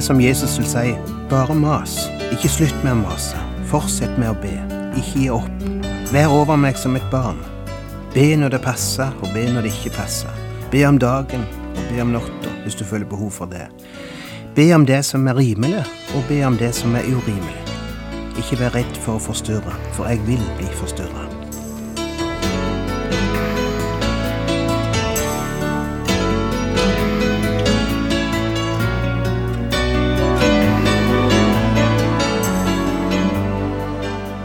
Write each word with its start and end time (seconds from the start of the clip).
Er 0.00 0.04
som 0.04 0.20
Jesus 0.20 0.58
vil 0.58 0.64
si, 0.66 0.92
bare 1.28 1.52
mas. 1.54 2.06
Ikke 2.32 2.48
slutt 2.48 2.76
med 2.80 2.94
å 2.94 3.00
mase. 3.02 3.36
Fortsett 3.68 4.14
med 4.16 4.30
å 4.30 4.36
be. 4.40 4.54
Ikke 4.96 5.10
gi 5.12 5.26
opp. 5.34 5.64
Vær 6.08 6.32
over 6.32 6.56
meg 6.56 6.78
som 6.80 6.96
et 6.96 7.04
barn. 7.12 7.36
Be 8.14 8.30
når 8.40 8.54
det 8.54 8.62
passer, 8.64 9.12
og 9.20 9.28
be 9.34 9.42
når 9.52 9.66
det 9.66 9.74
ikke 9.74 9.92
passer. 9.98 10.32
Be 10.72 10.86
om 10.88 10.96
dagen, 10.96 11.44
og 11.74 11.82
be 11.90 12.00
om 12.00 12.14
natta, 12.14 12.54
hvis 12.62 12.80
du 12.80 12.86
føler 12.88 13.04
behov 13.10 13.34
for 13.42 13.52
det. 13.52 13.66
Be 14.56 14.70
om 14.72 14.88
det 14.88 15.02
som 15.04 15.28
er 15.28 15.36
rimelig, 15.36 15.84
og 16.16 16.24
be 16.32 16.40
om 16.48 16.56
det 16.56 16.72
som 16.80 16.96
er 16.96 17.04
urimelig. 17.04 17.60
Ikke 18.40 18.62
vær 18.62 18.72
redd 18.80 19.04
for 19.04 19.20
å 19.20 19.26
forstyrre, 19.28 19.76
for 19.92 20.08
jeg 20.08 20.24
vil 20.24 20.48
bli 20.56 20.72
forstyrra. 20.80 21.39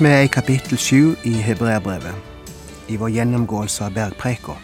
Vi 0.00 0.06
er 0.06 0.20
i 0.22 0.28
kapittel 0.30 0.78
sju 0.78 1.16
i 1.26 1.32
Hebreabrevet, 1.42 2.14
i 2.86 2.96
vår 2.96 3.10
gjennomgåelse 3.10 3.82
av 3.82 3.96
bergpreika. 3.96 4.54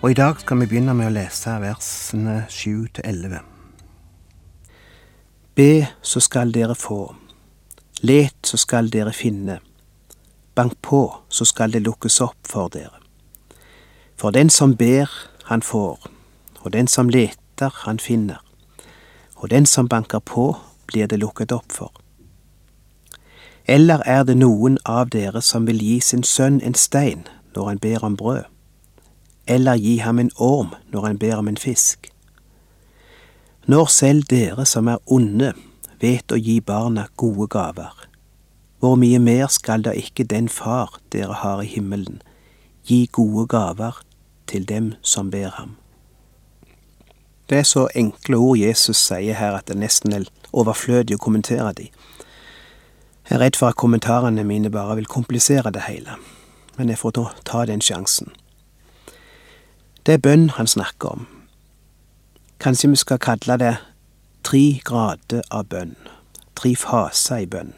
Og 0.00 0.06
i 0.10 0.16
dag 0.16 0.40
skal 0.40 0.62
vi 0.62 0.68
begynne 0.70 0.94
med 0.96 1.10
å 1.10 1.12
lese 1.12 1.52
versene 1.60 2.38
sju 2.48 2.86
til 2.96 3.04
elleve. 3.04 3.42
Be, 5.52 5.84
så 6.00 6.24
skal 6.24 6.56
dere 6.56 6.78
få. 6.80 7.12
Let, 8.00 8.40
så 8.48 8.56
skal 8.56 8.88
dere 8.88 9.12
finne. 9.12 9.58
Bank 10.56 10.80
på, 10.80 11.02
så 11.28 11.44
skal 11.44 11.76
det 11.76 11.84
lukkes 11.84 12.16
opp 12.24 12.40
for 12.48 12.72
dere. 12.72 13.04
For 14.16 14.32
den 14.32 14.48
som 14.48 14.78
ber, 14.80 15.12
han 15.52 15.60
får, 15.60 16.08
og 16.64 16.72
den 16.72 16.88
som 16.88 17.12
leter, 17.12 17.82
han 17.84 18.00
finner. 18.00 18.40
Og 19.36 19.50
den 19.52 19.68
som 19.68 19.92
banker 19.92 20.24
på, 20.24 20.54
blir 20.88 21.04
det 21.04 21.20
lukket 21.20 21.52
opp 21.52 21.68
for. 21.68 21.92
Eller 23.68 24.02
er 24.06 24.22
det 24.24 24.38
noen 24.40 24.78
av 24.88 25.10
dere 25.12 25.42
som 25.44 25.66
vil 25.68 25.82
gi 25.84 25.98
sin 26.00 26.22
sønn 26.24 26.62
en 26.64 26.74
stein 26.74 27.26
når 27.54 27.66
han 27.68 27.80
ber 27.84 28.04
om 28.06 28.16
brød? 28.16 28.46
Eller 29.46 29.76
gi 29.76 29.98
ham 30.00 30.18
en 30.18 30.30
orm 30.36 30.72
når 30.92 31.06
han 31.06 31.18
ber 31.18 31.36
om 31.36 31.48
en 31.48 31.60
fisk? 31.60 32.08
Når 33.68 33.90
selv 33.92 34.24
dere 34.30 34.64
som 34.64 34.88
er 34.88 35.02
onde, 35.06 35.52
vet 36.00 36.32
å 36.32 36.38
gi 36.40 36.60
barna 36.64 37.08
gode 37.20 37.48
gaver, 37.52 37.92
hvor 38.80 38.96
mye 38.96 39.18
mer 39.20 39.50
skal 39.52 39.84
da 39.84 39.92
ikke 39.92 40.24
den 40.24 40.48
far 40.48 40.96
dere 41.12 41.36
har 41.42 41.60
i 41.60 41.68
himmelen, 41.68 42.22
gi 42.88 43.04
gode 43.12 43.44
gaver 43.52 44.00
til 44.48 44.64
dem 44.64 44.94
som 45.02 45.28
ber 45.30 45.52
ham? 45.58 45.76
Det 47.48 47.58
er 47.58 47.68
så 47.68 47.88
enkle 47.96 48.36
ord 48.36 48.56
Jesus 48.60 48.96
sier 48.96 49.36
her 49.36 49.60
at 49.60 49.68
det 49.68 49.76
nesten 49.76 50.16
er 50.16 50.24
overflødig 50.52 51.16
å 51.16 51.24
kommentere 51.28 51.72
de. 51.76 51.90
Jeg 53.28 53.36
er 53.36 53.40
redd 53.40 53.56
for 53.56 53.68
at 53.68 53.76
kommentarene 53.76 54.44
mine 54.44 54.70
bare 54.70 54.94
vil 54.96 55.06
komplisere 55.06 55.70
det 55.70 55.82
hele, 55.88 56.16
men 56.78 56.88
jeg 56.88 56.98
får 56.98 57.12
nå 57.16 57.24
ta 57.44 57.64
den 57.68 57.82
sjansen. 57.84 58.32
Det 60.06 60.14
er 60.14 60.22
bønn 60.24 60.48
han 60.56 60.66
snakker 60.66 61.08
om. 61.08 61.26
Kanskje 62.60 62.88
vi 62.88 62.96
skal 62.96 63.20
kalle 63.20 63.58
det 63.60 63.74
tre 64.42 64.80
grader 64.84 65.44
av 65.50 65.68
bønn, 65.68 65.92
tre 66.56 66.72
faser 66.76 67.44
i 67.44 67.50
bønn. 67.52 67.74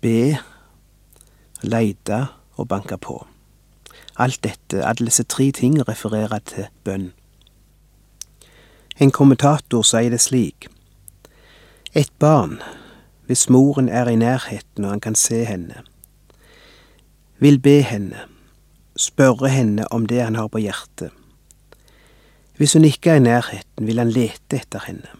Be, 0.00 0.38
leite 1.66 2.22
og 2.54 2.68
banke 2.68 2.96
på. 3.02 3.18
Alt 4.16 4.44
dette, 4.46 4.86
alle 4.86 5.10
disse 5.10 5.26
tre 5.26 5.50
ting 5.50 5.80
refererer 5.88 6.38
til 6.38 6.70
bønn. 6.84 7.10
En 9.02 9.10
kommentator 9.10 9.82
sier 9.82 10.14
det 10.14 10.22
slik. 10.22 10.70
Et 11.92 12.12
barn 12.22 12.60
hvis 13.26 13.48
moren 13.50 13.88
er 13.88 14.08
i 14.08 14.16
nærheten 14.16 14.84
og 14.84 14.90
han 14.90 15.00
kan 15.00 15.14
se 15.14 15.44
henne. 15.44 15.82
Vil 17.38 17.58
be 17.60 17.82
henne, 17.82 18.18
spørre 18.96 19.48
henne 19.48 19.92
om 19.92 20.06
det 20.06 20.22
han 20.22 20.34
har 20.34 20.48
på 20.48 20.58
hjertet. 20.58 21.10
Hvis 22.56 22.72
hun 22.72 22.84
ikke 22.84 23.10
er 23.10 23.14
i 23.14 23.26
nærheten, 23.26 23.86
vil 23.86 23.98
han 23.98 24.10
lete 24.10 24.56
etter 24.56 24.80
henne. 24.86 25.10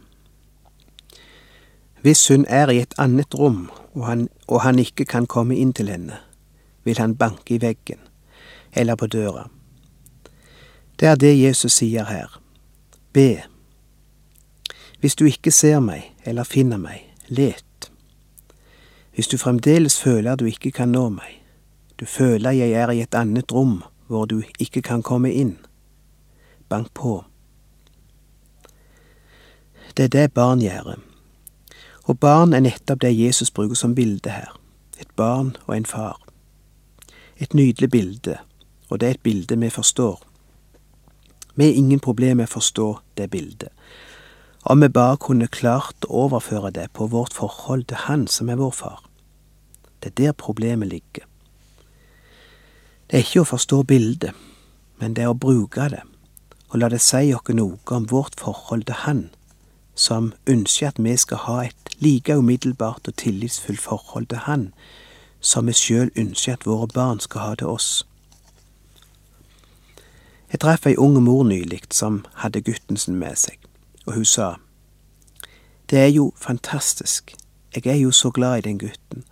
Hvis 2.00 2.28
hun 2.28 2.47
er 2.49 2.71
i 2.71 2.78
et 2.81 2.94
annet 2.99 3.34
rom 3.34 3.71
og 3.94 4.06
han, 4.06 4.28
og 4.47 4.62
han 4.62 4.78
ikke 4.78 5.05
kan 5.05 5.27
komme 5.27 5.56
inn 5.56 5.73
til 5.73 5.88
henne, 5.88 6.17
vil 6.84 6.99
han 6.99 7.17
banke 7.17 7.55
i 7.55 7.61
veggen 7.61 7.99
eller 8.73 8.94
på 8.94 9.06
døra. 9.06 9.49
Det 11.00 11.09
er 11.09 11.15
det 11.15 11.34
Jesus 11.41 11.73
sier 11.73 12.05
her. 12.05 12.41
Be. 13.12 13.43
Hvis 15.00 15.17
du 15.17 15.25
ikke 15.25 15.50
ser 15.53 15.81
meg 15.81 16.12
eller 16.25 16.44
finner 16.44 16.81
meg, 16.81 17.03
let. 17.28 17.66
Hvis 19.16 19.28
du 19.28 19.38
fremdeles 19.38 20.00
føler 20.00 20.37
du 20.37 20.44
ikke 20.44 20.71
kan 20.77 20.91
nå 20.93 21.06
meg, 21.09 21.38
du 22.00 22.04
føler 22.04 22.53
jeg 22.53 22.75
er 22.77 22.91
i 22.93 23.00
et 23.00 23.15
annet 23.16 23.53
rom 23.53 23.78
hvor 24.12 24.27
du 24.28 24.43
ikke 24.60 24.82
kan 24.84 25.00
komme 25.03 25.31
inn, 25.32 25.54
bank 26.69 26.93
på. 26.94 27.25
Det 29.97 30.05
er 30.05 30.12
det 30.12 30.34
barn 30.37 30.60
gjør, 30.60 30.99
og 32.05 32.19
barn 32.21 32.53
er 32.53 32.60
nettopp 32.60 33.00
det 33.00 33.15
Jesus 33.16 33.50
bruker 33.50 33.75
som 33.75 33.94
bilde 33.97 34.31
her, 34.31 34.53
et 35.00 35.09
barn 35.16 35.56
og 35.65 35.76
en 35.78 35.88
far. 35.88 36.21
Et 37.41 37.55
nydelig 37.55 37.91
bilde, 37.91 38.37
og 38.91 39.00
det 39.00 39.09
er 39.09 39.16
et 39.16 39.25
bilde 39.25 39.56
vi 39.56 39.71
forstår. 39.71 40.21
Vi 41.55 41.65
har 41.65 41.72
ingen 41.72 42.05
problemer 42.05 42.43
med 42.43 42.50
å 42.50 42.56
forstå 42.59 42.91
det 43.16 43.31
bildet, 43.32 43.72
om 44.62 44.84
vi 44.84 44.93
bare 44.93 45.16
kunne 45.16 45.49
klart 45.49 46.05
å 46.05 46.28
overføre 46.28 46.71
det 46.71 46.91
på 46.93 47.09
vårt 47.09 47.32
forhold 47.32 47.88
til 47.88 48.05
Han 48.05 48.26
som 48.26 48.53
er 48.53 48.60
vår 48.60 48.76
far. 48.76 49.06
Det 50.02 50.10
er 50.10 50.22
der 50.22 50.32
problemet 50.32 50.88
ligger. 50.88 51.24
Det 53.10 53.18
er 53.18 53.24
ikke 53.24 53.40
å 53.44 53.50
forstå 53.52 53.82
bildet, 53.82 54.34
men 54.98 55.14
det 55.14 55.22
er 55.22 55.30
å 55.30 55.38
bruke 55.38 55.88
det, 55.92 56.02
og 56.68 56.80
la 56.80 56.88
det 56.90 57.00
si 57.00 57.30
oss 57.34 57.54
noe 57.54 57.78
om 57.94 58.08
vårt 58.10 58.40
forhold 58.40 58.84
til 58.88 58.98
Han, 59.06 59.20
som 59.94 60.32
ønsker 60.46 60.88
at 60.88 60.98
vi 60.98 61.16
skal 61.16 61.38
ha 61.44 61.60
et 61.64 61.94
like 62.02 62.34
umiddelbart 62.36 63.08
og 63.08 63.16
tillitsfullt 63.16 63.80
forhold 63.80 64.26
til 64.26 64.42
Han, 64.48 64.72
som 65.40 65.66
vi 65.66 65.72
sjøl 65.72 66.10
ønsker 66.16 66.52
at 66.52 66.66
våre 66.66 66.88
barn 66.88 67.20
skal 67.20 67.40
ha 67.40 67.54
til 67.54 67.70
oss. 67.70 68.06
Jeg 70.50 70.60
traff 70.60 70.87
ei 70.87 70.96
ung 70.96 71.16
mor 71.22 71.44
nylig 71.44 71.82
som 71.90 72.25
hadde 72.42 72.62
gutten 72.62 72.96
sin 72.96 73.19
med 73.22 73.37
seg, 73.37 73.58
og 74.06 74.14
hun 74.14 74.25
sa, 74.25 74.56
Det 75.90 75.99
er 75.99 76.10
jo 76.10 76.32
fantastisk, 76.37 77.34
jeg 77.75 77.87
er 77.87 77.96
jo 78.02 78.10
så 78.10 78.31
glad 78.31 78.58
i 78.58 78.60
den 78.60 78.78
gutten, 78.78 79.25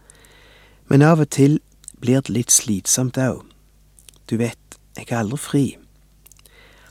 men 0.88 1.02
av 1.02 1.20
og 1.20 1.30
til 1.30 1.60
blir 2.00 2.20
det 2.20 2.34
litt 2.34 2.52
slitsomt 2.52 3.18
òg. 3.18 3.44
Du 4.30 4.36
vet, 4.36 4.78
jeg 4.96 5.08
er 5.10 5.22
aldri 5.22 5.38
fri. 5.40 5.64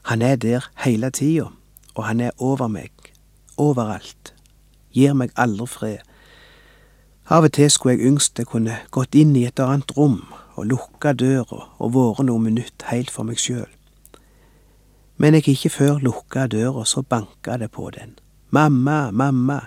Han 0.09 0.21
er 0.21 0.35
der 0.35 0.69
hele 0.83 1.09
tida, 1.09 1.49
og 1.95 2.05
han 2.05 2.19
er 2.19 2.31
over 2.37 2.67
meg, 2.67 2.91
overalt, 3.57 4.33
gir 4.91 5.13
meg 5.13 5.31
aldri 5.37 5.67
fred. 5.67 6.01
Av 7.31 7.45
og 7.47 7.53
til 7.55 7.69
skulle 7.71 7.95
jeg 7.95 8.09
yngste 8.09 8.43
kunne 8.45 8.81
gått 8.91 9.15
inn 9.15 9.35
i 9.39 9.45
et 9.47 9.61
annet 9.63 9.93
rom 9.95 10.19
og 10.57 10.67
lukka 10.67 11.13
døra 11.15 11.69
og 11.79 11.93
vært 11.95 12.25
noen 12.27 12.49
minutt 12.49 12.83
heilt 12.89 13.13
for 13.13 13.23
meg 13.23 13.39
sjøl. 13.39 13.69
Men 15.17 15.37
jeg 15.37 15.53
ikke 15.53 15.71
før 15.71 16.01
lukka 16.03 16.47
døra, 16.51 16.83
så 16.85 17.01
banka 17.01 17.57
det 17.57 17.71
på 17.71 17.89
den. 17.95 18.17
Mamma, 18.49 19.11
mamma. 19.11 19.61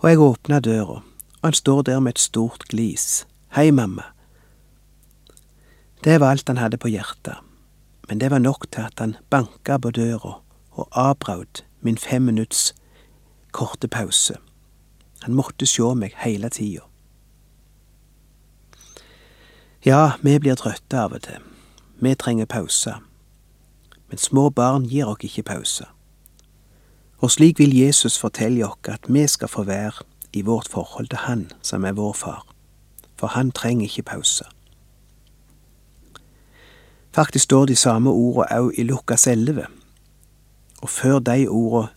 Og 0.00 0.10
jeg 0.10 0.20
åpna 0.20 0.60
døra, 0.60 1.02
og 1.40 1.46
han 1.46 1.52
står 1.52 1.82
der 1.82 2.00
med 2.00 2.12
et 2.12 2.18
stort 2.18 2.64
glis. 2.68 3.26
Hei, 3.54 3.70
mamma. 3.70 4.02
Det 6.04 6.20
var 6.20 6.30
alt 6.30 6.48
han 6.48 6.58
hadde 6.58 6.78
på 6.78 6.88
hjertet, 6.88 7.36
men 8.08 8.20
det 8.20 8.30
var 8.30 8.38
nok 8.38 8.66
til 8.72 8.80
at 8.80 8.98
han 8.98 9.16
banka 9.30 9.78
på 9.78 9.90
døra 9.90 10.40
og 10.70 10.88
avbrøt 10.92 11.64
min 11.80 11.98
fem 11.98 12.22
minutts 12.22 12.74
korte 13.52 13.88
pause. 13.88 14.36
Han 15.22 15.34
måtte 15.34 15.66
sjå 15.66 15.94
meg 15.94 16.14
heile 16.22 16.50
tida. 16.50 16.84
Ja, 19.86 20.18
vi 20.22 20.38
blir 20.38 20.58
trøtte 20.58 20.98
av 20.98 21.14
og 21.14 21.22
til. 21.22 21.42
Vi 22.02 22.14
trenger 22.14 22.46
pause. 22.46 22.94
Men 24.08 24.18
små 24.18 24.50
barn 24.50 24.86
gir 24.90 25.06
oss 25.06 25.22
ikke 25.22 25.42
pause. 25.42 25.86
Og 27.18 27.30
slik 27.30 27.58
vil 27.58 27.74
Jesus 27.74 28.18
fortelle 28.18 28.66
oss 28.66 28.90
at 28.90 29.06
vi 29.08 29.26
skal 29.26 29.48
få 29.48 29.62
være 29.62 30.04
i 30.32 30.42
vårt 30.42 30.68
forhold 30.68 31.08
til 31.08 31.18
Han 31.18 31.50
som 31.62 31.84
er 31.84 31.92
vår 31.92 32.12
far, 32.12 32.46
for 33.16 33.26
Han 33.26 33.50
trenger 33.50 33.84
ikke 33.84 34.02
pause. 34.02 34.44
Faktisk 37.12 37.42
står 37.42 37.66
de 37.66 37.76
samme 37.76 38.10
ordene 38.10 38.60
òg 38.60 38.72
i 38.78 38.82
Lukas 38.82 39.26
11, 39.26 39.66
og 40.82 40.88
før 40.88 41.18
de 41.18 41.48
ordene 41.48 41.88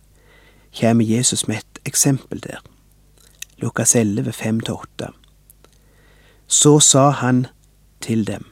kommer 0.80 1.04
Jesus 1.04 1.48
med 1.48 1.56
et 1.56 1.78
eksempel 1.86 2.42
der. 2.42 2.58
Lukas 3.58 3.94
11, 3.96 4.30
5-8. 4.30 5.10
Så 6.46 6.80
sa 6.80 7.10
han 7.10 7.46
til 8.00 8.26
dem, 8.26 8.44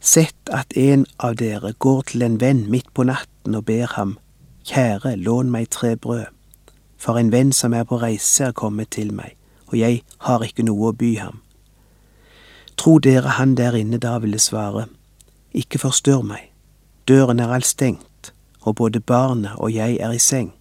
Sett 0.00 0.50
at 0.54 0.76
en 0.76 1.06
av 1.18 1.34
dere 1.36 1.72
går 1.72 2.02
til 2.10 2.22
en 2.22 2.40
venn 2.40 2.70
midt 2.70 2.90
på 2.94 3.02
natten 3.02 3.54
og 3.54 3.64
ber 3.64 3.86
ham, 3.96 4.18
Kjære, 4.68 5.16
lån 5.16 5.50
meg 5.50 5.70
tre 5.70 5.96
brød, 5.96 6.26
for 6.98 7.18
en 7.18 7.32
venn 7.32 7.52
som 7.52 7.74
er 7.74 7.86
på 7.86 8.00
reise 8.02 8.50
er 8.50 8.52
kommet 8.52 8.90
til 8.90 9.12
meg, 9.14 9.36
og 9.70 9.78
jeg 9.78 10.02
har 10.26 10.44
ikke 10.44 10.66
noe 10.66 10.90
å 10.90 10.96
by 10.98 11.12
ham. 11.22 11.40
Tro 12.78 12.98
dere 13.02 13.38
han 13.38 13.54
der 13.58 13.78
inne 13.78 13.98
da 13.98 14.18
ville 14.18 14.38
svare, 14.38 14.88
Ikke 15.54 15.78
forstyrr 15.78 16.22
meg, 16.22 16.50
døren 17.08 17.40
er 17.40 17.48
all 17.48 17.64
stengt, 17.64 18.32
og 18.60 18.76
både 18.76 19.00
barnet 19.00 19.56
og 19.56 19.72
jeg 19.72 19.96
er 19.96 20.12
i 20.12 20.18
seng. 20.18 20.52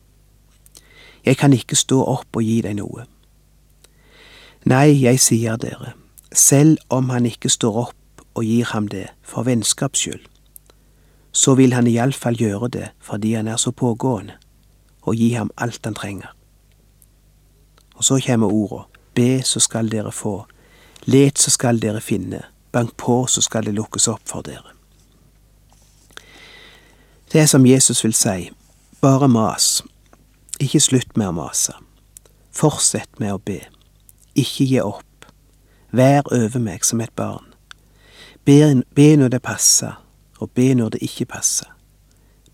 Jeg 1.25 1.37
kan 1.37 1.53
ikke 1.53 1.75
stå 1.75 1.99
opp 2.07 2.39
og 2.39 2.43
gi 2.43 2.61
deg 2.63 2.77
noe. 2.79 3.03
Nei, 4.65 4.95
jeg 5.03 5.19
sier 5.19 5.59
dere, 5.59 5.93
selv 6.31 6.77
om 6.89 7.09
han 7.09 7.25
ikke 7.25 7.49
står 7.49 7.81
opp 7.83 8.23
og 8.33 8.45
gir 8.45 8.65
ham 8.71 8.87
det 8.87 9.09
for 9.21 9.43
vennskaps 9.43 9.99
skyld, 9.99 10.23
så 11.31 11.55
vil 11.59 11.75
han 11.75 11.87
iallfall 11.87 12.39
gjøre 12.39 12.69
det 12.73 12.87
fordi 13.03 13.33
han 13.33 13.47
er 13.47 13.59
så 13.59 13.71
pågående, 13.71 14.37
og 15.07 15.15
gi 15.15 15.31
ham 15.33 15.51
alt 15.57 15.85
han 15.85 15.95
trenger. 15.95 16.33
Og 17.95 18.03
så 18.03 18.19
kommer 18.25 18.53
orda, 18.53 18.83
be 19.15 19.41
så 19.43 19.59
skal 19.63 19.89
dere 19.89 20.11
få, 20.11 20.45
let 21.05 21.39
så 21.39 21.49
skal 21.49 21.79
dere 21.81 22.01
finne, 22.01 22.43
bank 22.71 22.97
på 22.97 23.25
så 23.25 23.41
skal 23.41 23.65
det 23.65 23.73
lukkes 23.73 24.07
opp 24.11 24.27
for 24.29 24.45
dere. 24.45 24.75
Det 27.31 27.41
er 27.41 27.49
som 27.49 27.65
Jesus 27.65 28.03
vil 28.03 28.13
si, 28.13 28.51
bare 29.01 29.27
mas, 29.27 29.81
ikke 30.59 30.79
slutt 30.79 31.17
med 31.17 31.31
å 31.31 31.35
mase, 31.39 31.73
fortsett 32.55 33.19
med 33.19 33.33
å 33.33 33.41
be, 33.41 33.59
ikke 34.35 34.67
gi 34.69 34.81
opp, 34.83 35.27
vær 35.91 36.27
over 36.31 36.61
meg 36.61 36.85
som 36.85 37.01
et 37.01 37.15
barn. 37.15 37.45
Be, 38.45 38.83
be 38.95 39.15
når 39.17 39.33
det 39.33 39.41
passer, 39.43 39.97
og 40.39 40.51
be 40.55 40.69
når 40.75 40.95
det 40.95 41.01
ikke 41.09 41.25
passer. 41.33 41.73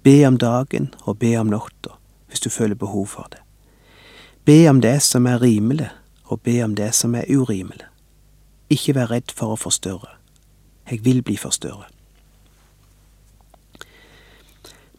Be 0.04 0.24
om 0.28 0.38
dagen 0.38 0.94
og 1.04 1.20
be 1.20 1.36
om 1.40 1.52
natta, 1.52 1.98
hvis 2.34 2.40
du 2.40 2.50
føler 2.50 2.76
behov 2.76 3.08
for 3.08 3.28
det. 3.32 3.40
Be 4.46 4.70
om 4.70 4.82
det 4.82 5.02
som 5.02 5.26
er 5.26 5.42
rimelig, 5.42 5.90
og 6.24 6.42
be 6.42 6.64
om 6.64 6.76
det 6.76 6.96
som 6.96 7.16
er 7.16 7.30
urimelig. 7.30 7.86
Ikke 8.70 8.96
vær 8.96 9.12
redd 9.12 9.30
for 9.38 9.54
å 9.54 9.60
forstørre. 9.60 10.10
Jeg 10.90 11.06
vil 11.06 11.22
bli 11.22 11.38
forstørret. 11.38 11.94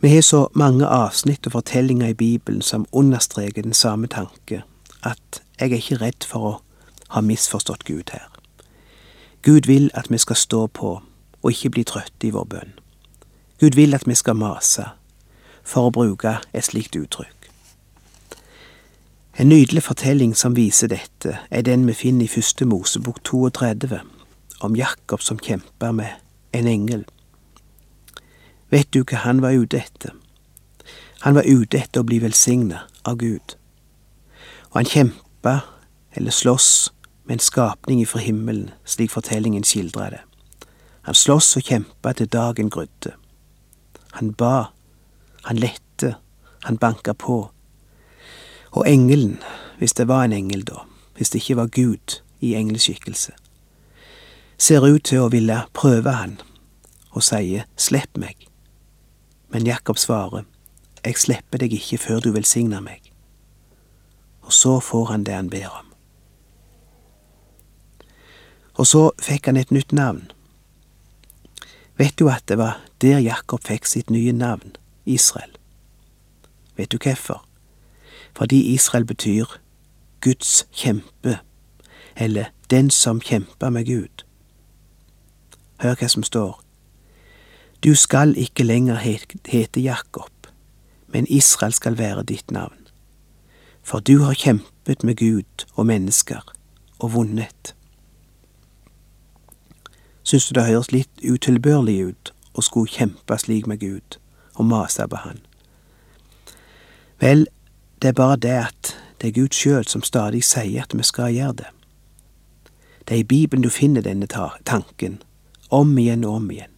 Vi 0.00 0.08
har 0.14 0.22
så 0.22 0.46
mange 0.54 0.86
avsnitt 0.86 1.46
og 1.46 1.52
fortellinger 1.52 2.06
i 2.06 2.14
Bibelen 2.14 2.62
som 2.62 2.86
understreker 2.92 3.62
den 3.62 3.74
samme 3.74 4.06
tanke, 4.06 4.62
at 5.02 5.42
jeg 5.60 5.72
er 5.72 5.76
ikke 5.76 6.00
redd 6.04 6.26
for 6.28 6.46
å 6.46 6.56
ha 7.08 7.20
misforstått 7.20 7.84
Gud 7.84 8.14
her. 8.14 8.30
Gud 9.42 9.66
vil 9.66 9.90
at 9.94 10.06
vi 10.10 10.18
skal 10.18 10.36
stå 10.36 10.66
på 10.66 11.00
og 11.42 11.50
ikke 11.50 11.70
bli 11.70 11.84
trøtte 11.84 12.28
i 12.28 12.30
vår 12.30 12.44
bønn. 12.44 12.78
Gud 13.60 13.74
vil 13.74 13.94
at 13.94 14.06
vi 14.06 14.14
skal 14.14 14.38
mase, 14.38 14.86
for 15.64 15.88
å 15.88 15.94
bruke 15.94 16.38
et 16.52 16.64
slikt 16.64 16.96
uttrykk. 16.96 17.50
En 19.36 19.48
nydelig 19.50 19.82
fortelling 19.82 20.36
som 20.38 20.54
viser 20.54 20.92
dette, 20.92 21.38
er 21.50 21.62
den 21.66 21.86
vi 21.88 21.96
finner 21.98 22.28
i 22.28 22.30
første 22.30 22.66
Mosebok 22.70 23.18
32, 23.24 23.98
om 24.60 24.76
Jakob 24.76 25.22
som 25.22 25.40
kjemper 25.42 25.92
med 25.92 26.20
en 26.52 26.68
engel. 26.70 27.02
Vet 28.70 28.92
du 28.94 29.02
hva 29.02 29.24
han 29.24 29.42
var 29.42 29.56
ute 29.58 29.80
etter? 29.80 30.14
Han 31.24 31.34
var 31.34 31.48
ute 31.48 31.80
etter 31.80 32.04
å 32.04 32.06
bli 32.06 32.20
velsigna 32.22 32.84
av 33.02 33.18
Gud. 33.18 33.56
Og 34.70 34.78
han 34.80 34.90
kjempa, 34.90 35.60
eller 36.14 36.30
sloss, 36.30 36.92
med 37.24 37.38
en 37.38 37.42
skapning 37.42 38.02
ifra 38.02 38.20
himmelen, 38.20 38.70
slik 38.84 39.10
fortellingen 39.10 39.64
skildrer 39.64 40.10
det. 40.14 40.22
Han 41.08 41.16
sloss 41.16 41.56
og 41.56 41.66
kjempa 41.66 42.12
til 42.12 42.28
dagen 42.30 42.70
grudde. 42.70 43.14
Han 44.20 44.32
ba, 44.36 44.70
han 45.44 45.60
lette, 45.60 46.14
han 46.64 46.76
banka 46.80 47.12
på. 47.12 47.50
Og 48.72 48.88
engelen, 48.88 49.38
hvis 49.78 49.92
det 49.92 50.08
var 50.08 50.24
en 50.24 50.32
engel 50.32 50.64
da, 50.66 50.84
hvis 51.16 51.30
det 51.30 51.42
ikke 51.42 51.56
var 51.56 51.66
Gud 51.66 52.20
i 52.40 52.54
engelskikkelse, 52.54 53.32
ser 54.58 54.86
ut 54.86 55.04
til 55.04 55.24
å 55.24 55.30
ville 55.32 55.60
prøve 55.76 56.16
han, 56.16 56.38
og 57.14 57.22
sier 57.22 57.68
slipp 57.76 58.18
meg. 58.18 58.48
Men 59.52 59.66
Jakob 59.66 59.98
svarer, 60.00 60.46
jeg 61.04 61.20
slipper 61.20 61.60
deg 61.60 61.74
ikke 61.76 62.00
før 62.00 62.22
du 62.24 62.30
velsigner 62.34 62.80
meg. 62.82 63.12
Og 64.42 64.52
så 64.52 64.78
får 64.80 65.10
han 65.12 65.24
det 65.24 65.36
han 65.36 65.50
ber 65.52 65.68
om. 65.68 65.90
Og 68.74 68.88
så 68.90 69.10
fikk 69.22 69.46
han 69.46 69.60
et 69.60 69.70
nytt 69.70 69.92
navn. 69.92 70.24
Vet 72.00 72.18
du 72.18 72.26
at 72.32 72.42
det 72.48 72.58
var 72.58 72.80
der 73.04 73.20
Jakob 73.22 73.62
fikk 73.62 73.86
sitt 73.86 74.10
nye 74.10 74.32
navn, 74.34 74.74
Israel? 75.06 75.50
Vet 76.76 76.92
du 76.92 76.98
hvorfor? 77.02 77.46
Fordi 78.36 78.74
Israel 78.74 79.04
betyr 79.04 79.44
Guds 80.20 80.66
kjempe, 80.72 81.38
eller 82.16 82.44
den 82.70 82.90
som 82.90 83.20
kjemper 83.20 83.70
med 83.70 83.86
Gud. 83.86 84.24
Hør 85.80 85.94
hva 85.94 86.08
som 86.08 86.22
står. 86.22 86.62
Du 87.84 87.94
skal 87.94 88.36
ikke 88.36 88.64
lenger 88.64 88.96
hete 89.46 89.80
Jakob, 89.80 90.48
men 91.08 91.26
Israel 91.28 91.72
skal 91.72 91.98
være 91.98 92.22
ditt 92.22 92.50
navn. 92.50 92.88
For 93.82 94.00
du 94.00 94.22
har 94.22 94.34
kjempet 94.34 95.04
med 95.04 95.16
Gud 95.16 95.66
og 95.74 95.86
mennesker 95.86 96.40
og 96.98 97.12
vunnet. 97.12 97.74
Syns 100.22 100.46
du 100.48 100.54
det 100.54 100.64
høres 100.64 100.92
litt 100.92 101.20
utilbørlig 101.20 101.98
ut 102.06 102.32
å 102.54 102.64
skulle 102.64 102.88
kjempe 102.88 103.36
slik 103.38 103.66
med 103.68 103.82
Gud 103.84 104.16
og 104.54 104.64
maser 104.64 105.06
på 105.06 105.16
Han? 105.16 105.40
Vel, 107.20 107.46
det 108.02 108.08
er 108.08 108.12
bare 108.12 108.36
det 108.36 108.58
at 108.66 108.96
det 109.20 109.28
er 109.28 109.40
Gud 109.40 109.54
sjøl 109.56 109.86
som 109.88 110.02
stadig 110.02 110.44
sier 110.44 110.82
at 110.82 110.92
vi 110.92 111.02
skal 111.02 111.32
gjøre 111.32 111.52
det. 111.62 111.70
Det 113.08 113.14
er 113.14 113.22
i 113.22 113.24
Bibelen 113.24 113.62
du 113.62 113.70
finner 113.70 114.02
denne 114.02 114.26
tanken, 114.64 115.22
om 115.70 115.98
igjen 115.98 116.24
og 116.24 116.34
om 116.34 116.50
igjen. 116.50 116.72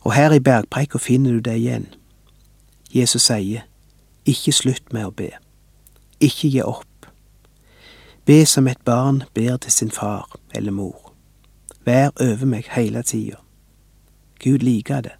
Og 0.00 0.12
her 0.12 0.32
i 0.32 0.40
bergpreika 0.40 0.98
finner 0.98 1.32
du 1.32 1.40
det 1.40 1.56
igjen. 1.56 1.86
Jesus 2.94 3.28
sier, 3.28 3.66
ikke 4.24 4.52
slutt 4.52 4.92
med 4.92 5.06
å 5.06 5.12
be, 5.12 5.30
ikke 6.20 6.48
gi 6.48 6.62
opp. 6.64 7.06
Be 8.24 8.46
som 8.46 8.68
et 8.68 8.80
barn 8.84 9.22
ber 9.34 9.56
til 9.56 9.72
sin 9.72 9.90
far 9.90 10.28
eller 10.54 10.72
mor. 10.72 11.12
Vær 11.84 12.10
over 12.20 12.46
meg 12.46 12.68
hele 12.72 13.02
tida. 13.02 13.40
Gud 14.40 14.64
liker 14.64 15.00
det. 15.00 15.19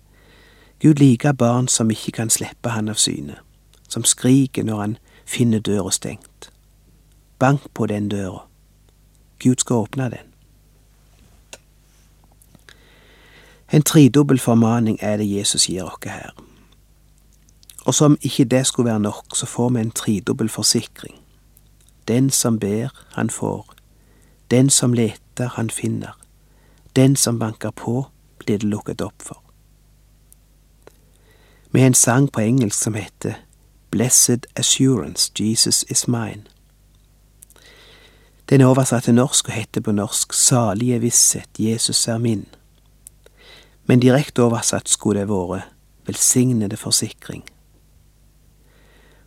Gud 0.80 0.94
liker 0.94 1.32
barn 1.32 1.68
som 1.68 1.90
ikke 1.90 2.12
kan 2.12 2.30
slippe 2.30 2.68
han 2.68 2.88
av 2.88 2.94
syne, 2.94 3.36
som 3.88 4.04
skriker 4.04 4.64
når 4.64 4.80
han 4.80 4.96
finner 5.26 5.60
døra 5.60 5.90
stengt. 5.90 6.50
Bank 7.38 7.74
på 7.74 7.86
den 7.86 8.08
døra. 8.08 8.46
Gud 9.38 9.56
skal 9.60 9.76
åpne 9.76 10.10
den. 10.10 10.30
En 13.72 13.82
tredobbel 13.82 14.38
formaning 14.38 14.98
er 15.00 15.16
det 15.16 15.30
Jesus 15.30 15.66
gir 15.66 15.84
oss 15.84 16.00
her. 16.04 16.32
Og 17.84 17.94
som 17.94 18.16
ikke 18.20 18.44
det 18.44 18.66
skulle 18.66 18.90
være 18.90 19.00
nok, 19.00 19.36
så 19.36 19.46
får 19.46 19.68
vi 19.68 19.80
en 19.80 19.90
tredobbel 19.90 20.48
forsikring. 20.48 21.14
Den 22.08 22.30
som 22.30 22.58
ber, 22.58 22.88
han 23.12 23.30
får. 23.30 23.74
Den 24.50 24.70
som 24.70 24.92
leter, 24.92 25.48
han 25.48 25.70
finner. 25.70 26.18
Den 26.96 27.16
som 27.16 27.38
banker 27.38 27.70
på, 27.70 28.06
blir 28.38 28.58
det 28.58 28.68
lukket 28.68 29.00
opp 29.00 29.22
for. 29.22 29.49
Med 31.72 31.86
en 31.86 31.94
sang 31.94 32.32
på 32.32 32.40
engelsk 32.40 32.82
som 32.82 32.94
heter 32.94 33.34
Blessed 33.90 34.46
Assurance, 34.56 35.32
Jesus 35.38 35.84
is 35.90 36.08
mine. 36.08 36.42
Den 38.50 38.60
er 38.60 38.66
oversatt 38.66 39.04
til 39.04 39.14
norsk 39.14 39.48
og 39.48 39.54
heter 39.54 39.80
på 39.80 39.92
norsk 39.92 40.32
Salige 40.32 41.00
visshet, 41.00 41.48
Jesus 41.58 42.08
er 42.08 42.18
min. 42.18 42.46
Men 43.86 44.00
direkte 44.00 44.42
oversatt 44.42 44.88
skulle 44.88 45.20
det 45.20 45.28
vært 45.28 45.70
Velsignede 46.06 46.76
forsikring. 46.76 47.44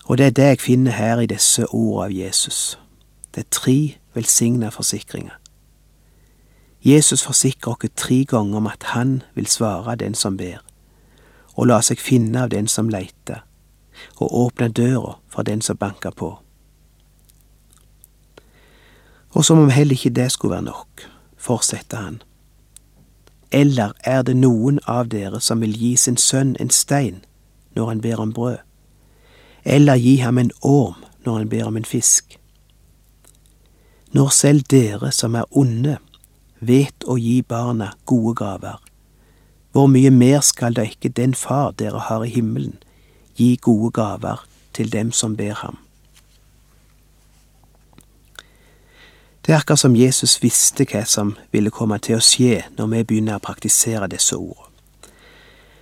Og 0.05 0.17
det 0.17 0.25
er 0.25 0.31
det 0.31 0.43
jeg 0.43 0.59
finner 0.59 0.91
her 0.91 1.19
i 1.19 1.25
disse 1.25 1.65
ordene 1.69 2.05
av 2.05 2.11
Jesus. 2.11 2.79
Det 3.35 3.45
er 3.45 3.49
tre 3.51 3.95
velsigna 4.13 4.69
forsikringer. 4.69 5.39
Jesus 6.83 7.23
forsikrer 7.23 7.71
oss 7.71 7.89
tre 7.95 8.25
ganger 8.25 8.57
om 8.57 8.67
at 8.67 8.83
han 8.83 9.21
vil 9.35 9.47
svare 9.47 9.95
den 9.95 10.15
som 10.15 10.37
ber, 10.37 10.59
og 11.53 11.67
la 11.69 11.81
seg 11.81 12.01
finne 12.01 12.43
av 12.43 12.49
den 12.49 12.67
som 12.67 12.89
leiter. 12.89 13.43
og 14.19 14.33
åpne 14.35 14.67
døra 14.69 15.19
for 15.29 15.43
den 15.43 15.61
som 15.61 15.77
banker 15.77 16.11
på. 16.11 16.39
Og 19.29 19.45
som 19.45 19.59
om 19.59 19.69
heller 19.69 19.93
ikke 19.93 20.09
det 20.09 20.31
skulle 20.31 20.55
være 20.55 20.65
nok, 20.65 21.09
fortsetter 21.37 21.97
han. 21.97 22.21
Eller 23.51 23.93
er 24.03 24.21
det 24.21 24.35
noen 24.35 24.79
av 24.87 25.09
dere 25.09 25.41
som 25.41 25.61
vil 25.61 25.75
gi 25.77 25.95
sin 25.97 26.17
sønn 26.17 26.55
en 26.59 26.69
stein 26.69 27.21
når 27.75 27.87
han 27.87 28.01
ber 28.01 28.21
om 28.21 28.33
brød? 28.33 28.57
Eller 29.63 29.95
gi 29.95 30.15
ham 30.17 30.37
en 30.37 30.51
orm 30.61 31.03
når 31.25 31.37
han 31.37 31.49
ber 31.49 31.67
om 31.67 31.77
en 31.77 31.85
fisk? 31.85 32.37
Når 34.13 34.29
selv 34.29 34.65
dere 34.69 35.11
som 35.11 35.35
er 35.35 35.45
onde, 35.51 35.97
vet 36.59 37.05
å 37.09 37.17
gi 37.17 37.41
barna 37.41 37.93
gode 38.05 38.35
gaver, 38.37 38.77
hvor 39.73 39.87
mye 39.89 40.11
mer 40.13 40.41
skal 40.45 40.75
da 40.77 40.85
ikke 40.85 41.09
den 41.09 41.33
far 41.33 41.71
dere 41.71 41.99
har 41.99 42.23
i 42.23 42.29
himmelen, 42.29 42.77
gi 43.35 43.55
gode 43.61 43.91
gaver 43.91 44.45
til 44.73 44.91
dem 44.93 45.11
som 45.11 45.35
ber 45.35 45.53
ham? 45.53 45.77
Det 49.45 49.51
er 49.51 49.57
akkurat 49.57 49.79
som 49.79 49.95
Jesus 49.95 50.37
visste 50.43 50.85
hva 50.87 51.01
som 51.09 51.33
ville 51.51 51.73
komme 51.73 51.97
til 51.99 52.15
å 52.15 52.23
skje 52.23 52.61
når 52.77 52.91
vi 52.93 53.01
begynner 53.09 53.41
å 53.41 53.43
praktisere 53.43 54.07
disse 54.07 54.37
ordene. 54.37 54.69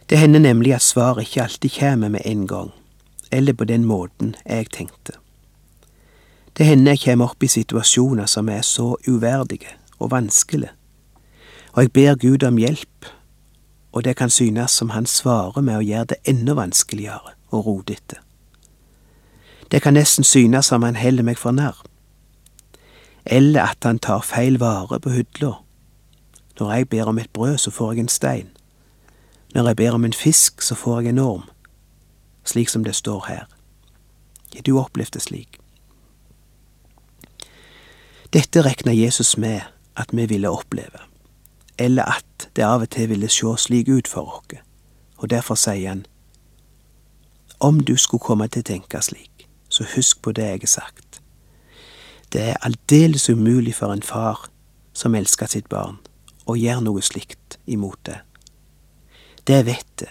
Det 0.10 0.17
hender 0.19 0.41
nemlig 0.43 0.74
at 0.75 0.83
svaret 0.83 1.27
ikke 1.27 1.43
alltid 1.43 1.71
kommer 1.77 2.10
med 2.10 2.25
en 2.25 2.48
gang, 2.48 2.71
eller 3.31 3.53
på 3.53 3.67
den 3.67 3.86
måten 3.86 4.33
jeg 4.45 4.71
tenkte. 4.74 5.13
Det 6.57 6.65
hender 6.65 6.95
jeg 6.95 7.03
kommer 7.05 7.31
opp 7.31 7.43
i 7.43 7.51
situasjoner 7.51 8.25
som 8.27 8.50
er 8.50 8.65
så 8.65 8.95
uverdige 9.07 9.77
og 10.00 10.12
vanskelige, 10.12 10.74
og 11.71 11.83
jeg 11.83 11.91
ber 11.91 12.15
Gud 12.19 12.43
om 12.43 12.57
hjelp, 12.60 13.05
og 13.91 14.03
det 14.03 14.15
kan 14.15 14.29
synes 14.29 14.71
som 14.71 14.89
han 14.89 15.05
svarer 15.05 15.62
med 15.62 15.77
å 15.77 15.86
gjøre 15.86 16.05
det 16.05 16.17
enda 16.25 16.53
vanskeligere 16.53 17.36
og 17.51 17.65
rodete. 17.65 18.15
Det 19.71 19.81
kan 19.81 19.93
nesten 19.93 20.24
synes 20.24 20.65
som 20.65 20.83
han 20.83 20.95
heller 20.95 21.24
meg 21.24 21.38
for 21.38 21.51
narr 21.51 21.83
eller 23.25 23.62
at 23.62 23.83
han 23.83 24.00
tar 24.00 24.21
feil 24.21 24.60
vare 24.60 25.00
på 25.00 25.10
hylla. 25.10 25.53
Når 26.60 26.74
jeg 26.74 26.89
ber 26.89 27.10
om 27.10 27.17
et 27.17 27.29
brød, 27.33 27.57
så 27.57 27.71
får 27.71 27.93
jeg 27.93 28.00
en 28.00 28.07
stein. 28.07 28.50
Når 29.53 29.67
jeg 29.67 29.75
ber 29.75 29.91
om 29.91 30.05
en 30.05 30.13
fisk, 30.13 30.62
så 30.62 30.75
får 30.75 31.01
jeg 31.01 31.10
en 31.10 31.19
orm, 31.19 31.50
slik 32.45 32.69
som 32.69 32.83
det 32.83 32.95
står 32.95 33.25
her. 33.27 33.45
Har 34.55 34.62
du 34.62 34.79
opplevd 34.79 35.13
det 35.13 35.21
slik? 35.21 35.57
Dette 38.33 38.62
regna 38.62 38.93
Jesus 38.93 39.38
med 39.38 39.62
at 39.95 40.10
vi 40.12 40.25
ville 40.25 40.50
oppleve, 40.50 41.03
eller 41.78 42.04
at 42.04 42.50
det 42.56 42.66
av 42.66 42.82
og 42.82 42.90
til 42.90 43.10
ville 43.10 43.30
sjå 43.30 43.56
slik 43.58 43.90
ut 43.90 44.08
for 44.08 44.38
oss, 44.40 44.60
og 45.18 45.30
derfor 45.30 45.56
sier 45.56 45.90
han, 45.90 46.06
om 47.60 47.80
du 47.80 47.98
skulle 47.98 48.24
komme 48.25 48.48
til 48.48 48.63
å 48.63 48.70
tenke 48.72 49.01
slik, 49.06 49.48
så 49.70 49.86
husk 49.96 50.22
på 50.22 50.34
det 50.34 50.48
jeg 50.48 50.63
har 50.63 50.72
sagt. 50.72 51.22
Det 52.34 52.42
er 52.42 52.63
aldeles 52.66 53.30
umulig 53.30 53.75
for 53.75 53.94
en 53.94 54.01
far 54.01 54.48
som 54.94 55.16
elsker 55.16 55.51
sitt 55.51 55.70
barn, 55.70 56.00
å 56.50 56.56
gjøre 56.58 56.82
noe 56.88 57.04
slikt 57.06 57.60
imot 57.70 58.00
det. 58.08 58.18
Det 59.48 59.66
vet 59.66 59.88
det. 60.00 60.10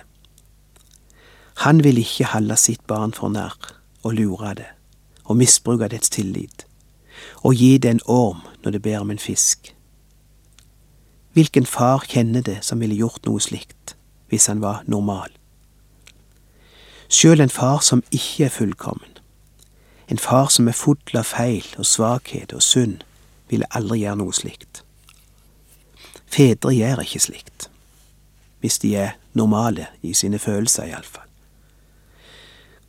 Han 1.67 1.83
vil 1.85 1.99
ikke 2.01 2.31
holde 2.33 2.57
sitt 2.57 2.87
barn 2.87 3.13
for 3.13 3.29
narr 3.29 3.57
og 4.03 4.15
lure 4.15 4.55
det, 4.55 4.71
og 5.25 5.37
misbruke 5.37 5.91
dets 5.93 6.13
tillit, 6.15 6.65
og 7.43 7.55
gi 7.55 7.77
det 7.79 7.91
en 7.91 8.05
orm 8.07 8.41
når 8.63 8.79
det 8.79 8.83
ber 8.83 9.03
om 9.03 9.11
en 9.11 9.21
fisk. 9.21 9.75
Hvilken 11.33 11.67
far 11.67 12.05
kjenner 12.09 12.43
det 12.43 12.59
som 12.67 12.81
ville 12.81 12.99
gjort 12.99 13.27
noe 13.27 13.41
slikt 13.41 13.95
hvis 14.31 14.47
han 14.47 14.63
var 14.63 14.83
normal? 14.87 15.31
Sjøl 17.11 17.41
en 17.43 17.51
far 17.51 17.81
som 17.83 18.03
ikke 18.11 18.45
er 18.47 18.55
fullkommen, 18.55 19.19
en 20.11 20.19
far 20.19 20.51
som 20.51 20.69
er 20.69 20.75
full 20.79 21.19
av 21.19 21.27
feil 21.31 21.67
og 21.79 21.87
svakhet 21.87 22.53
og 22.55 22.63
synd, 22.63 23.03
ville 23.51 23.67
aldri 23.75 24.03
gjøre 24.05 24.21
noe 24.21 24.35
slikt. 24.35 24.85
Fedre 26.31 26.75
gjør 26.75 27.03
ikke 27.03 27.23
slikt, 27.23 27.67
hvis 28.63 28.79
de 28.79 28.95
er 28.97 29.17
normale 29.35 29.89
i 30.03 30.15
sine 30.15 30.39
følelser, 30.39 30.87
iallfall. 30.87 31.27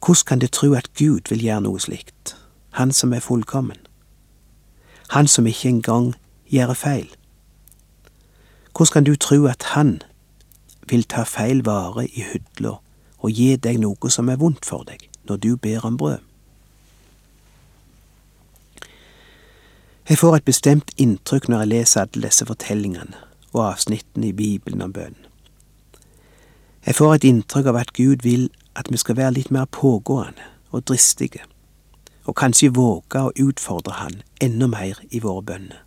Hvordan 0.02 0.26
kan 0.28 0.40
de 0.40 0.48
tro 0.48 0.74
at 0.74 0.94
Gud 0.98 1.30
vil 1.30 1.42
gjøre 1.46 1.62
noe 1.62 1.80
slikt, 1.80 2.38
Han 2.72 2.92
som 2.92 3.14
er 3.14 3.20
fullkommen? 3.20 3.78
Han 5.10 5.28
som 5.28 5.48
ikke 5.48 5.70
engang 5.70 6.16
gjør 6.48 6.74
feil? 6.74 7.10
Hvordan 8.76 8.94
kan 8.94 9.04
du 9.04 9.16
tro 9.16 9.46
at 9.46 9.64
Han 9.64 10.02
vil 10.90 11.04
ta 11.04 11.24
feil 11.24 11.66
vare 11.66 12.08
i 12.08 12.24
hudla 12.32 12.78
og 13.22 13.32
gi 13.32 13.56
deg 13.56 13.80
noe 13.80 14.10
som 14.10 14.30
er 14.30 14.40
vondt 14.42 14.66
for 14.66 14.84
deg, 14.88 15.04
når 15.30 15.38
du 15.38 15.56
ber 15.56 15.86
om 15.86 15.98
brød? 15.98 16.20
Jeg 20.10 20.18
får 20.18 20.36
et 20.36 20.46
bestemt 20.46 20.92
inntrykk 20.98 21.48
når 21.48 21.60
jeg 21.60 21.68
leser 21.68 22.02
alle 22.02 22.24
disse 22.26 22.46
fortellingene 22.46 23.20
og 23.54 23.68
avsnittene 23.68 24.32
i 24.32 24.34
Bibelen 24.34 24.82
om 24.82 24.94
bønn. 24.94 25.16
Jeg 26.86 26.96
får 26.96 27.14
et 27.16 27.28
inntrykk 27.30 27.70
av 27.70 27.78
at 27.84 27.94
Gud 27.94 28.26
vil 28.26 28.50
at 28.76 28.90
vi 28.92 28.98
skal 28.98 29.18
være 29.20 29.36
litt 29.38 29.52
mer 29.52 29.70
pågående 29.72 30.48
og 30.72 30.88
dristige, 30.88 31.44
og 32.26 32.36
kanskje 32.36 32.74
våge 32.74 33.22
å 33.22 33.32
utfordre 33.40 34.00
Han 34.00 34.22
enda 34.42 34.68
mer 34.68 35.00
i 35.12 35.20
våre 35.20 35.44
bønner. 35.44 35.84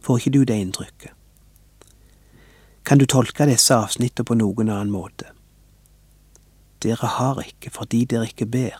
Får 0.00 0.18
ikke 0.18 0.34
du 0.38 0.44
det 0.44 0.60
inntrykket? 0.62 1.17
Kan 2.88 2.98
du 2.98 3.04
tolke 3.04 3.44
disse 3.44 3.76
avsnittene 3.76 4.24
på 4.24 4.34
noen 4.40 4.70
annen 4.72 4.88
måte? 4.88 5.26
Dere 6.80 7.10
har 7.18 7.40
ikke 7.42 7.68
fordi 7.74 8.06
dere 8.08 8.30
ikke 8.30 8.46
ber, 8.48 8.78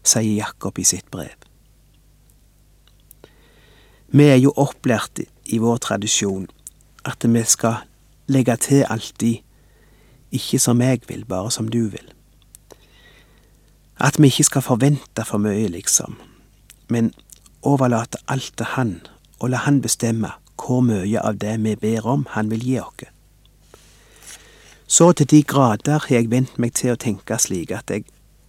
sier 0.00 0.38
Jakob 0.38 0.78
i 0.80 0.86
sitt 0.88 1.10
brev. 1.12 1.34
Vi 4.08 4.24
er 4.24 4.38
jo 4.40 4.54
opplært 4.56 5.20
i 5.20 5.58
vår 5.60 5.82
tradisjon 5.84 6.46
at 7.04 7.26
vi 7.28 7.42
skal 7.44 7.82
legge 8.32 8.56
til 8.64 8.86
alltid 8.88 9.42
ikke 10.32 10.62
som 10.62 10.80
jeg 10.80 11.02
vil, 11.04 11.26
bare 11.28 11.50
som 11.52 11.68
du 11.68 11.90
vil. 11.92 12.08
At 14.00 14.16
vi 14.16 14.30
ikke 14.32 14.48
skal 14.48 14.64
forvente 14.64 15.26
for 15.28 15.42
mye, 15.44 15.68
liksom, 15.68 16.16
men 16.88 17.12
overlate 17.60 18.22
alt 18.32 18.54
til 18.56 18.72
Han 18.78 18.96
og 19.40 19.52
la 19.52 19.60
Han 19.68 19.82
bestemme 19.84 20.32
hvor 20.56 20.80
mye 20.84 21.20
av 21.20 21.38
det 21.38 21.56
vi 21.64 21.74
ber 21.76 22.06
om 22.06 22.26
Han 22.30 22.50
vil 22.50 22.64
gi 22.64 22.78
oss. 22.80 23.10
Så 24.86 25.12
til 25.12 25.26
de 25.26 25.42
grader 25.42 25.98
har 25.98 26.10
jeg 26.10 26.30
vent 26.30 26.58
meg 26.58 26.74
til 26.74 26.92
å 26.92 27.00
tenke 27.00 27.38
slik 27.40 27.72
at 27.72 27.90
jeg 27.90 28.04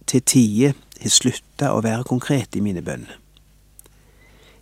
til 0.06 0.22
tider 0.22 0.74
har 1.00 1.10
slutta 1.10 1.72
å 1.74 1.80
være 1.82 2.06
konkret 2.06 2.56
i 2.56 2.62
mine 2.62 2.82
bønner. 2.84 3.18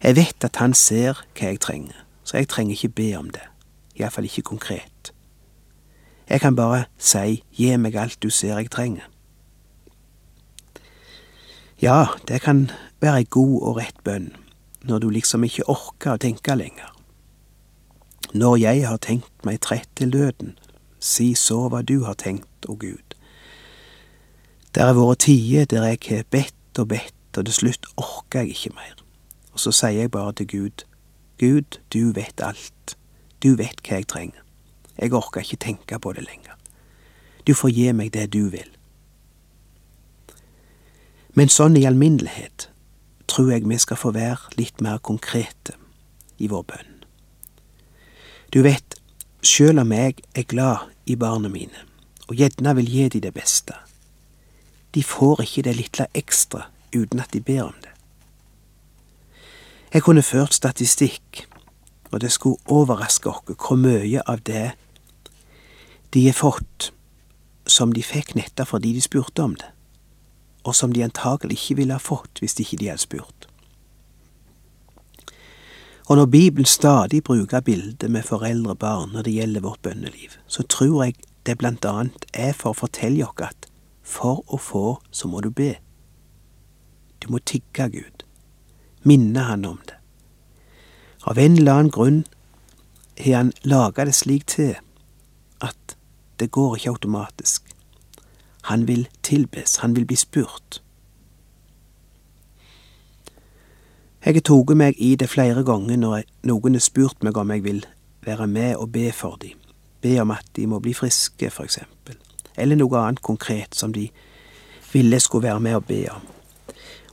Jeg 0.04 0.16
vet 0.16 0.44
at 0.44 0.56
han 0.60 0.74
ser 0.74 1.20
hva 1.34 1.50
jeg 1.50 1.60
trenger, 1.60 1.96
så 2.24 2.38
jeg 2.38 2.48
trenger 2.48 2.76
ikke 2.76 2.94
be 2.96 3.10
om 3.18 3.28
det, 3.32 3.44
iallfall 3.96 4.28
ikke 4.28 4.46
konkret. 4.50 5.12
Jeg 6.28 6.40
kan 6.40 6.56
bare 6.56 6.86
si 6.96 7.42
gi 7.52 7.74
meg 7.76 7.96
alt 8.00 8.20
du 8.22 8.30
ser 8.30 8.56
jeg 8.56 8.70
trenger. 8.72 9.08
Ja, 11.82 12.06
det 12.28 12.40
kan 12.44 12.70
være 13.00 13.24
ei 13.24 13.28
god 13.28 13.54
og 13.60 13.76
rett 13.76 14.00
bønn, 14.04 14.32
når 14.84 15.04
du 15.04 15.10
liksom 15.10 15.44
ikke 15.44 15.68
orker 15.68 16.14
å 16.14 16.20
tenke 16.20 16.56
lenger. 16.56 16.93
Når 18.34 18.56
jeg 18.56 18.86
har 18.88 18.98
tenkt 18.98 19.44
meg 19.46 19.60
trett 19.62 19.88
til 19.94 20.10
døden, 20.10 20.56
si 20.98 21.34
så 21.38 21.68
hva 21.70 21.84
du 21.86 22.00
har 22.02 22.16
tenkt, 22.18 22.48
å 22.66 22.74
Gud. 22.74 23.14
Det 24.74 24.82
har 24.82 24.96
vært 24.96 25.26
tider 25.28 25.68
der 25.70 25.84
jeg 25.92 26.00
har 26.08 26.24
bedt 26.34 26.80
og 26.82 26.88
bedt, 26.90 27.38
og 27.38 27.46
til 27.46 27.54
slutt 27.54 27.86
orker 27.94 28.42
jeg 28.42 28.56
ikke 28.56 28.74
mer. 28.74 28.96
Og 29.52 29.62
så 29.62 29.70
sier 29.70 30.00
jeg 30.02 30.10
bare 30.10 30.32
til 30.32 30.48
Gud, 30.50 30.84
Gud, 31.38 31.78
du 31.94 32.10
vet 32.16 32.42
alt, 32.42 32.96
du 33.38 33.54
vet 33.54 33.78
hva 33.84 34.00
jeg 34.00 34.08
trenger, 34.10 34.42
jeg 34.98 35.14
orker 35.14 35.44
ikke 35.44 35.62
tenke 35.62 35.98
på 35.98 36.14
det 36.16 36.24
lenger, 36.26 36.56
du 37.46 37.54
får 37.54 37.70
gi 37.70 37.92
meg 37.92 38.14
det 38.16 38.32
du 38.34 38.48
vil. 38.50 38.70
Men 41.34 41.50
sånn 41.50 41.78
i 41.78 41.86
alminnelighet 41.86 42.68
tror 43.30 43.52
jeg 43.52 43.68
vi 43.68 43.78
skal 43.82 43.98
få 43.98 44.14
være 44.14 44.58
litt 44.58 44.82
mer 44.82 44.98
konkrete 44.98 45.78
i 46.38 46.50
vår 46.50 46.66
bønn. 46.70 46.93
Du 48.54 48.62
vet, 48.62 48.94
sjøl 49.42 49.80
om 49.82 49.90
jeg 49.90 50.20
er 50.38 50.44
glad 50.46 50.92
i 51.11 51.16
barna 51.18 51.49
mine, 51.50 51.80
og 52.28 52.37
gjerne 52.38 52.76
vil 52.78 52.87
gi 52.87 53.06
de 53.11 53.20
det 53.25 53.32
beste, 53.34 53.75
de 54.94 55.02
får 55.02 55.40
ikke 55.42 55.64
det 55.66 55.73
lille 55.75 56.06
ekstra 56.14 56.68
uten 56.94 57.18
at 57.18 57.32
de 57.34 57.40
ber 57.42 57.64
om 57.64 57.75
det. 57.82 57.90
Jeg 59.94 60.02
kunne 60.06 60.23
ført 60.23 60.54
statistikk, 60.54 61.49
og 62.12 62.20
det 62.20 62.30
skulle 62.30 62.62
overraske 62.70 63.32
oss 63.32 63.42
hvor 63.58 63.75
mye 63.75 64.23
av 64.23 64.44
det 64.46 64.76
de 66.14 66.23
har 66.28 66.38
fått 66.38 66.92
som 67.66 67.90
de 67.90 68.06
fikk 68.06 68.37
nettopp 68.38 68.70
fordi 68.70 68.92
de 68.94 69.02
spurte 69.02 69.42
om 69.42 69.58
det, 69.58 69.73
og 70.62 70.78
som 70.78 70.94
de 70.94 71.02
antagelig 71.02 71.58
ikke 71.58 71.80
ville 71.82 71.99
ha 71.99 72.02
fått 72.02 72.38
hvis 72.38 72.54
de 72.54 72.62
ikke 72.62 72.87
hadde 72.87 73.02
spurt. 73.02 73.49
Og 76.06 76.16
når 76.16 76.26
Bibelen 76.26 76.66
stadig 76.68 77.25
bruker 77.25 77.61
bildet 77.61 78.11
med 78.11 78.23
foreldre 78.23 78.70
og 78.70 78.78
barn 78.78 79.12
når 79.12 79.23
det 79.23 79.32
gjelder 79.32 79.61
vårt 79.64 79.82
bønneliv, 79.82 80.37
så 80.46 80.62
tror 80.62 81.04
jeg 81.04 81.14
det 81.46 81.58
blant 81.58 81.84
annet 81.84 82.26
er 82.34 82.52
for 82.52 82.73
å 82.73 82.80
fortelle 82.84 83.25
oss 83.25 83.40
at 83.49 83.70
For 84.04 84.44
å 84.52 84.58
få, 84.61 85.00
så 85.11 85.28
må 85.28 85.40
du 85.40 85.49
be. 85.50 85.78
Du 87.25 87.30
må 87.32 87.38
tigge 87.38 87.88
Gud. 87.88 88.25
Minne 89.02 89.40
Han 89.49 89.64
om 89.64 89.78
det. 89.87 89.96
Av 91.25 91.38
en 91.38 91.56
eller 91.56 91.73
annen 91.73 91.90
grunn 91.90 92.25
har 93.18 93.37
Han 93.37 93.52
laga 93.64 94.04
det 94.04 94.14
slik 94.14 94.46
til 94.46 94.75
at 95.61 95.96
det 96.38 96.50
går 96.50 96.76
ikke 96.76 96.90
automatisk. 96.90 97.62
Han 98.68 98.88
vil 98.88 99.08
tilbes, 99.23 99.76
han 99.76 99.96
vil 99.96 100.04
bli 100.04 100.16
spurt. 100.16 100.83
Jeg 104.24 104.38
har 104.38 104.40
tatt 104.40 104.70
meg 104.80 104.96
i 105.04 105.10
det 105.20 105.26
flere 105.28 105.60
ganger 105.68 105.98
når 106.00 106.22
noen 106.48 106.78
har 106.78 106.80
spurt 106.80 107.20
meg 107.26 107.36
om 107.36 107.50
jeg 107.52 107.60
vil 107.66 107.82
være 108.24 108.46
med 108.48 108.78
og 108.80 108.88
be 108.94 109.10
for 109.12 109.36
dem, 109.36 109.58
be 110.00 110.14
om 110.22 110.30
at 110.32 110.46
de 110.56 110.64
må 110.64 110.78
bli 110.80 110.94
friske, 110.96 111.50
for 111.52 111.68
eksempel, 111.68 112.16
eller 112.56 112.80
noe 112.80 113.02
annet 113.02 113.20
konkret 113.20 113.76
som 113.76 113.92
de 113.92 114.06
ville 114.94 115.18
skulle 115.20 115.44
være 115.50 115.60
med 115.60 115.76
og 115.76 115.84
be 115.90 115.98
om. 116.08 116.24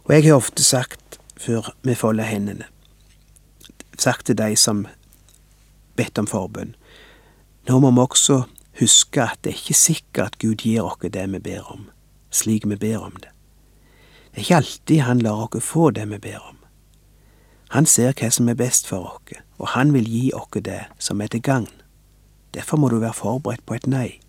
Og 0.06 0.14
jeg 0.16 0.30
har 0.30 0.38
ofte 0.38 0.64
sagt, 0.64 1.20
før 1.36 1.74
vi 1.84 1.98
folder 2.00 2.32
hendene, 2.32 2.70
sagt 4.00 4.30
til 4.32 4.40
de 4.40 4.56
som 4.56 4.86
bedt 6.00 6.24
om 6.24 6.32
forbønn, 6.32 6.78
nå 7.68 7.82
må 7.84 7.92
vi 7.92 8.06
også 8.06 8.40
huske 8.80 9.26
at 9.26 9.44
det 9.44 9.52
er 9.52 9.60
ikke 9.60 9.80
sikkert 9.82 10.40
Gud 10.40 10.64
gir 10.64 10.88
oss 10.88 11.04
det 11.04 11.28
vi 11.36 11.44
ber 11.44 11.76
om, 11.76 11.90
slik 12.32 12.64
vi 12.72 12.80
ber 12.80 13.04
om 13.04 13.20
det. 13.20 13.36
Det 14.32 14.40
er 14.40 14.48
ikke 14.48 14.64
alltid 14.64 15.06
Han 15.10 15.28
lar 15.28 15.50
oss 15.52 15.64
få 15.74 15.92
det 15.92 16.08
vi 16.08 16.24
ber 16.32 16.40
om. 16.40 16.61
Han 17.72 17.86
ser 17.86 18.14
hva 18.14 18.30
som 18.30 18.50
er 18.50 18.58
best 18.60 18.88
for 18.88 19.16
oss, 19.16 19.38
og 19.58 19.68
han 19.76 19.94
vil 19.94 20.10
gi 20.10 20.32
oss 20.36 20.64
det 20.66 20.82
som 21.00 21.22
er 21.22 21.28
til 21.28 21.42
gagn. 21.42 21.70
Derfor 22.54 22.78
må 22.78 22.90
du 22.90 23.00
være 23.00 23.14
forberedt 23.14 23.66
på 23.66 23.74
et 23.74 23.88
nei. 23.88 24.20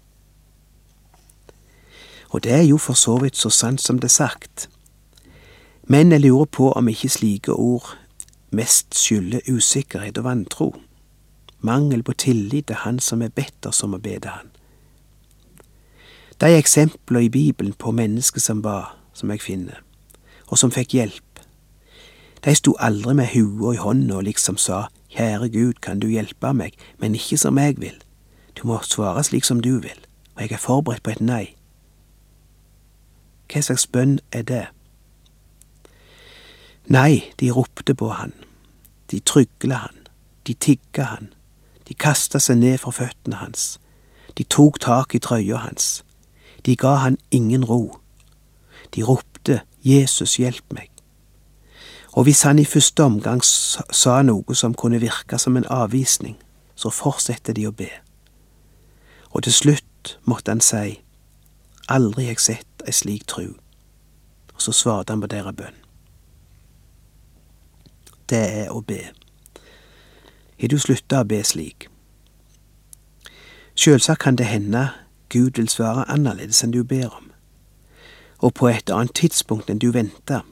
Og 2.30 2.44
det 2.44 2.52
er 2.52 2.62
jo 2.62 2.78
for 2.78 2.94
så 2.94 3.18
vidt 3.18 3.37
så 3.37 3.50
sant 3.50 3.80
som 3.80 3.99
det 3.99 4.08
er 4.08 4.16
sagt. 4.16 4.68
Men 5.84 6.12
jeg 6.12 6.20
lurer 6.20 6.44
på 6.44 6.72
om 6.72 6.88
ikke 6.88 7.08
slike 7.08 7.52
ord 7.52 7.96
mest 8.50 8.94
skylder 8.94 9.40
usikkerhet 9.50 10.18
og 10.18 10.25
vantro 10.25 10.75
mangel 11.62 12.02
på 12.02 12.12
tillit 12.12 12.66
til 12.66 12.76
Han 12.76 12.99
som 12.99 13.22
er 13.22 13.28
bedt 13.28 13.66
oss 13.66 13.82
om 13.82 13.94
å 13.94 14.02
bede 14.02 14.28
Han. 14.28 14.50
De 16.40 16.50
eksempler 16.58 17.28
i 17.28 17.28
Bibelen 17.30 17.72
på 17.72 17.92
mennesker 17.94 18.40
som 18.40 18.62
ba, 18.62 18.96
som 19.14 19.30
jeg 19.30 19.42
finner, 19.42 19.78
og 20.49 20.58
som 20.58 20.72
fikk 20.75 20.96
hjelp, 20.99 21.31
de 22.44 22.54
sto 22.54 22.75
aldri 22.78 23.14
med 23.14 23.30
hua 23.34 23.75
i 23.75 23.80
hånda 23.80 24.16
og 24.18 24.26
liksom 24.26 24.58
sa 24.58 24.87
Kjære 25.12 25.49
Gud, 25.52 25.75
kan 25.82 26.00
du 26.00 26.08
hjelpe 26.08 26.52
meg, 26.56 26.72
men 26.99 27.14
ikke 27.14 27.37
som 27.37 27.58
jeg 27.58 27.76
vil. 27.80 27.99
Du 28.56 28.66
må 28.66 28.78
svare 28.82 29.25
slik 29.25 29.44
som 29.44 29.61
du 29.61 29.78
vil, 29.78 29.99
og 30.34 30.42
jeg 30.42 30.52
er 30.52 30.62
forberedt 30.62 31.02
på 31.02 31.12
et 31.12 31.20
nei. 31.20 31.54
Hva 33.52 33.61
slags 33.61 33.87
bønn 33.87 34.18
er 34.32 34.42
det? 34.49 34.64
Nei, 36.88 37.32
de 37.40 37.50
ropte 37.52 37.94
på 37.94 38.08
han, 38.08 38.32
de 39.11 39.20
trygla 39.20 39.82
han, 39.84 39.99
de 40.46 40.54
tigga 40.54 41.11
han, 41.12 41.28
de 41.88 41.94
kasta 41.94 42.40
seg 42.40 42.62
ned 42.62 42.78
for 42.80 42.96
føttene 42.96 43.42
hans. 43.42 43.76
De 44.38 44.44
tok 44.44 44.80
tak 44.80 45.14
i 45.14 45.20
trøya 45.20 45.61
hans. 45.66 46.00
De 46.64 46.76
ga 46.76 46.94
han 47.04 47.18
ingen 47.30 47.64
ro. 47.64 47.99
De 48.95 49.04
ropte 49.04 49.60
Jesus, 49.84 50.38
hjelp 50.40 50.64
meg. 50.73 50.92
Og 52.12 52.22
hvis 52.22 52.42
han 52.42 52.58
i 52.58 52.64
første 52.64 53.04
omgang 53.04 53.40
sa 53.44 54.22
noe 54.22 54.54
som 54.54 54.75
kunne 54.75 55.00
virke 55.00 55.38
som 55.38 55.56
en 55.56 55.68
avvisning, 55.70 56.36
så 56.75 56.90
fortsetter 56.90 57.56
de 57.56 57.66
å 57.66 57.72
be. 57.72 57.88
Og 59.32 59.42
til 59.42 59.52
slutt 59.52 60.18
måtte 60.28 60.52
han 60.52 60.60
si, 60.60 61.00
Aldri 61.88 62.28
har 62.28 62.36
jeg 62.36 62.40
sett 62.40 62.84
ei 62.86 62.92
slik 62.94 63.26
tru. 63.26 63.54
Og 64.54 64.60
så 64.62 64.72
svarte 64.72 65.12
han 65.12 65.20
på 65.20 65.30
deres 65.32 65.56
bønn. 65.56 65.78
Det 68.30 68.44
er 68.62 68.70
å 68.70 68.80
be. 68.86 69.00
Har 70.60 70.70
du 70.70 70.78
slutta 70.78 71.20
å 71.20 71.28
be 71.28 71.42
slik? 71.44 71.88
Sjølsagt 73.75 74.22
kan 74.22 74.36
det 74.36 74.46
hende 74.46 74.90
Gud 75.32 75.56
vil 75.56 75.68
svare 75.68 76.04
annerledes 76.12 76.62
enn 76.62 76.75
du 76.75 76.82
ber 76.84 77.08
om, 77.16 77.30
og 78.38 78.54
på 78.54 78.68
et 78.68 78.90
annet 78.92 79.14
tidspunkt 79.16 79.70
enn 79.72 79.80
du 79.80 79.90
venter. 79.92 80.44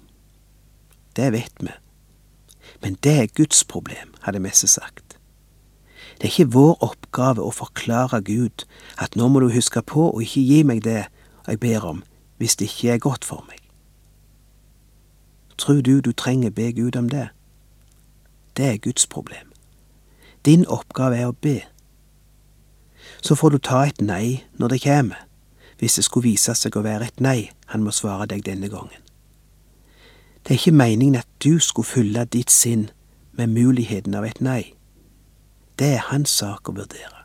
Det 1.16 1.32
vet 1.32 1.52
vi. 1.60 1.72
Men 2.82 2.96
det 3.04 3.16
er 3.20 3.34
Guds 3.36 3.64
problem, 3.64 4.14
hadde 4.22 4.40
Messe 4.40 4.66
sagt. 4.66 5.18
Det 6.20 6.28
er 6.28 6.32
ikke 6.32 6.52
vår 6.52 6.76
oppgave 6.84 7.42
å 7.42 7.52
forklare 7.54 8.20
Gud 8.24 8.66
at 9.00 9.16
nå 9.16 9.28
må 9.28 9.40
du 9.40 9.48
huske 9.54 9.82
på 9.82 10.10
å 10.10 10.20
ikke 10.20 10.44
gi 10.44 10.60
meg 10.68 10.84
det 10.84 11.06
jeg 11.46 11.60
ber 11.60 11.86
om, 11.86 12.02
hvis 12.36 12.56
det 12.60 12.68
ikke 12.68 12.94
er 12.94 13.02
godt 13.04 13.24
for 13.24 13.44
meg. 13.48 13.56
Tror 15.56 15.80
du 15.80 16.00
du 16.00 16.12
trenger 16.12 16.50
be 16.50 16.72
Gud 16.72 16.96
om 16.96 17.08
det? 17.08 17.28
Det 18.56 18.66
er 18.66 18.76
Guds 18.84 19.06
problem. 19.06 19.52
Din 20.44 20.66
oppgave 20.68 21.16
er 21.16 21.32
å 21.32 21.36
be. 21.36 21.60
Så 23.20 23.34
får 23.36 23.50
du 23.50 23.58
ta 23.58 23.82
et 23.88 24.00
nei 24.00 24.44
når 24.60 24.74
det 24.76 24.82
kommer, 24.84 25.26
hvis 25.80 25.96
det 25.96 26.04
skulle 26.04 26.30
vise 26.30 26.54
seg 26.56 26.76
å 26.76 26.84
være 26.84 27.08
et 27.08 27.20
nei 27.20 27.50
han 27.72 27.84
må 27.84 27.92
svare 27.96 28.28
deg 28.28 28.44
denne 28.44 28.68
gangen. 28.72 28.99
Det 30.42 30.54
er 30.54 30.58
ikke 30.58 30.72
meningen 30.72 31.14
at 31.20 31.28
du 31.44 31.58
skulle 31.58 31.86
fylle 31.86 32.24
ditt 32.24 32.50
sinn 32.50 32.88
med 33.32 33.46
muligheten 33.46 34.14
av 34.14 34.24
et 34.24 34.40
nei. 34.40 34.72
Det 35.78 35.94
er 35.96 36.08
hans 36.10 36.32
sak 36.40 36.68
å 36.68 36.76
vurdere. 36.76 37.24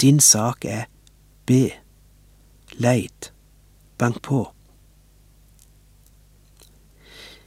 Din 0.00 0.20
sak 0.20 0.64
er 0.64 0.86
be, 1.48 1.70
leit, 2.80 3.32
bank 3.98 4.22
på. 4.22 4.42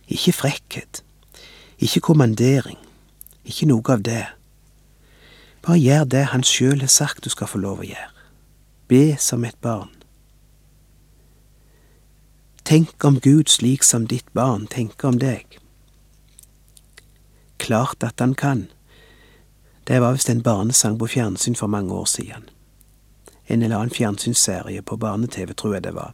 Ikke 0.09 0.33
frekkhet, 0.33 1.03
ikke 1.79 2.01
kommandering, 2.01 2.77
ikke 3.45 3.69
noe 3.69 3.93
av 3.93 4.03
det. 4.05 4.25
Bare 5.61 5.77
gjør 5.77 6.09
det 6.09 6.25
han 6.33 6.45
sjøl 6.45 6.81
har 6.81 6.89
sagt 6.93 7.25
du 7.25 7.29
skal 7.29 7.49
få 7.49 7.61
lov 7.61 7.83
å 7.83 7.89
gjøre. 7.89 8.11
Be 8.89 9.03
som 9.21 9.45
et 9.45 9.57
barn. 9.61 9.98
Tenk 12.69 13.03
om 13.03 13.19
Gud 13.19 13.49
slik 13.49 13.83
som 13.83 14.03
ditt 14.07 14.33
barn 14.33 14.67
tenker 14.69 15.07
om 15.09 15.15
deg. 15.17 15.55
Klart 17.57 18.03
at 18.05 18.19
han 18.21 18.35
kan. 18.37 18.67
Det 19.89 19.97
var 19.99 20.13
visst 20.13 20.29
en 20.29 20.43
barnesang 20.45 20.99
på 21.01 21.07
fjernsyn 21.09 21.57
for 21.57 21.67
mange 21.67 21.89
år 21.97 22.05
siden. 22.05 22.45
En 23.47 23.63
eller 23.63 23.75
annen 23.75 23.95
fjernsynsserie 23.95 24.83
på 24.85 24.99
barne-TV, 25.01 25.55
tror 25.57 25.73
jeg 25.73 25.83
det 25.87 25.95
var. 25.95 26.13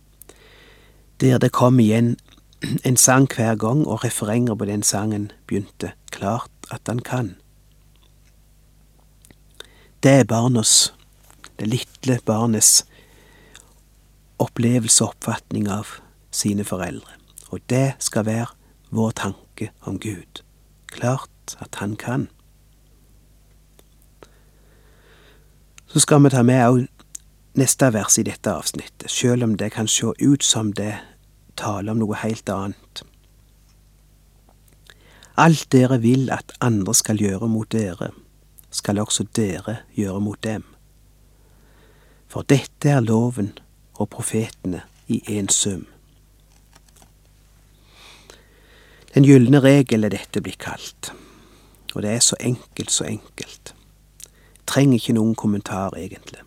Der 1.19 1.43
det 1.43 1.51
kom 1.51 1.79
igjen 1.79 2.15
en 2.87 2.97
sang 2.97 3.27
hver 3.27 3.59
gang, 3.59 3.83
og 3.83 4.05
refrenger 4.07 4.55
på 4.55 4.69
den 4.71 4.83
sangen 4.83 5.31
begynte 5.47 5.91
Klart 6.11 6.71
at 6.71 6.87
han 6.87 7.03
kan. 7.03 7.35
Det 9.99 10.11
er 10.23 10.23
barnas, 10.23 10.93
det 11.59 11.67
lille 11.67 12.19
barnets 12.25 12.85
opplevelse 14.39 15.03
og 15.03 15.17
oppfatning 15.17 15.67
av 15.67 15.97
sine 16.35 16.65
foreldre. 16.67 17.15
Og 17.49 17.63
det 17.69 17.95
skal 18.03 18.25
være 18.25 18.51
vår 18.91 19.11
tanke 19.11 19.71
om 19.81 19.99
Gud. 19.99 20.43
Klart 20.87 21.55
at 21.59 21.75
han 21.75 21.95
kan. 21.95 22.27
Så 25.87 25.99
skal 25.99 26.23
vi 26.23 26.29
ta 26.29 26.43
med 26.43 26.65
òg 26.67 26.85
neste 27.55 27.87
vers 27.95 28.17
i 28.19 28.25
dette 28.27 28.51
avsnittet, 28.51 29.07
sjøl 29.11 29.45
om 29.45 29.55
det 29.55 29.71
kan 29.71 29.87
se 29.87 30.11
ut 30.19 30.43
som 30.43 30.73
det 30.75 30.97
taler 31.55 31.93
om 31.93 32.01
noe 32.03 32.17
helt 32.19 32.49
annet. 32.51 33.03
Alt 35.39 35.67
dere 35.71 35.99
vil 36.03 36.29
at 36.31 36.51
andre 36.63 36.93
skal 36.95 37.19
gjøre 37.19 37.47
mot 37.51 37.71
dere, 37.71 38.11
skal 38.71 38.99
også 38.99 39.27
dere 39.35 39.81
gjøre 39.95 40.21
mot 40.23 40.41
dem. 40.43 40.63
For 42.27 42.43
dette 42.43 42.91
er 42.91 43.03
loven 43.03 43.53
og 43.95 44.09
profetene 44.11 44.83
i 45.07 45.21
én 45.31 45.47
sum. 45.51 45.85
Den 49.15 49.23
gylne 49.23 49.61
regel 49.63 50.03
er 50.03 50.11
dette 50.11 50.41
blitt 50.43 50.59
kalt, 50.59 51.13
og 51.93 52.01
det 52.03 52.11
er 52.11 52.19
så 52.19 52.35
enkelt, 52.39 52.91
så 52.91 53.05
enkelt. 53.07 53.71
Trenger 54.67 54.99
ikke 54.99 55.15
noen 55.15 55.35
kommentar, 55.35 55.95
egentlig. 55.95 56.41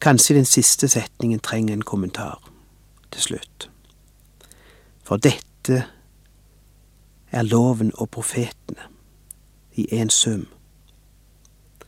Kanskje 0.00 0.36
den 0.36 0.44
siste 0.44 0.88
setningen 0.88 1.40
trenger 1.40 1.72
en 1.72 1.82
kommentar 1.82 2.50
til 3.10 3.22
slutt. 3.22 3.70
For 5.04 5.16
dette 5.16 5.84
er 7.32 7.42
loven 7.42 7.92
og 7.94 8.10
profetene 8.10 8.90
i 9.80 9.88
én 9.92 10.12
sum. 10.12 10.46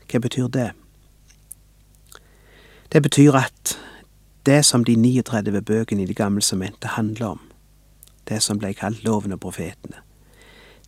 Hva 0.09 0.19
betyr 0.19 0.47
det? 0.47 0.71
Det 2.93 3.01
betyr 3.01 3.37
at 3.37 3.77
det 4.45 4.65
som 4.65 4.83
de 4.83 4.95
39 4.95 5.61
bøkene 5.61 6.03
i 6.03 6.05
Det 6.05 6.15
gamle 6.15 6.41
sementet 6.41 6.89
handler 6.97 7.25
om, 7.25 7.41
det 8.29 8.41
som 8.43 8.59
ble 8.59 8.73
kalt 8.73 9.03
Loven 9.03 9.35
og 9.35 9.39
profetene, 9.39 10.01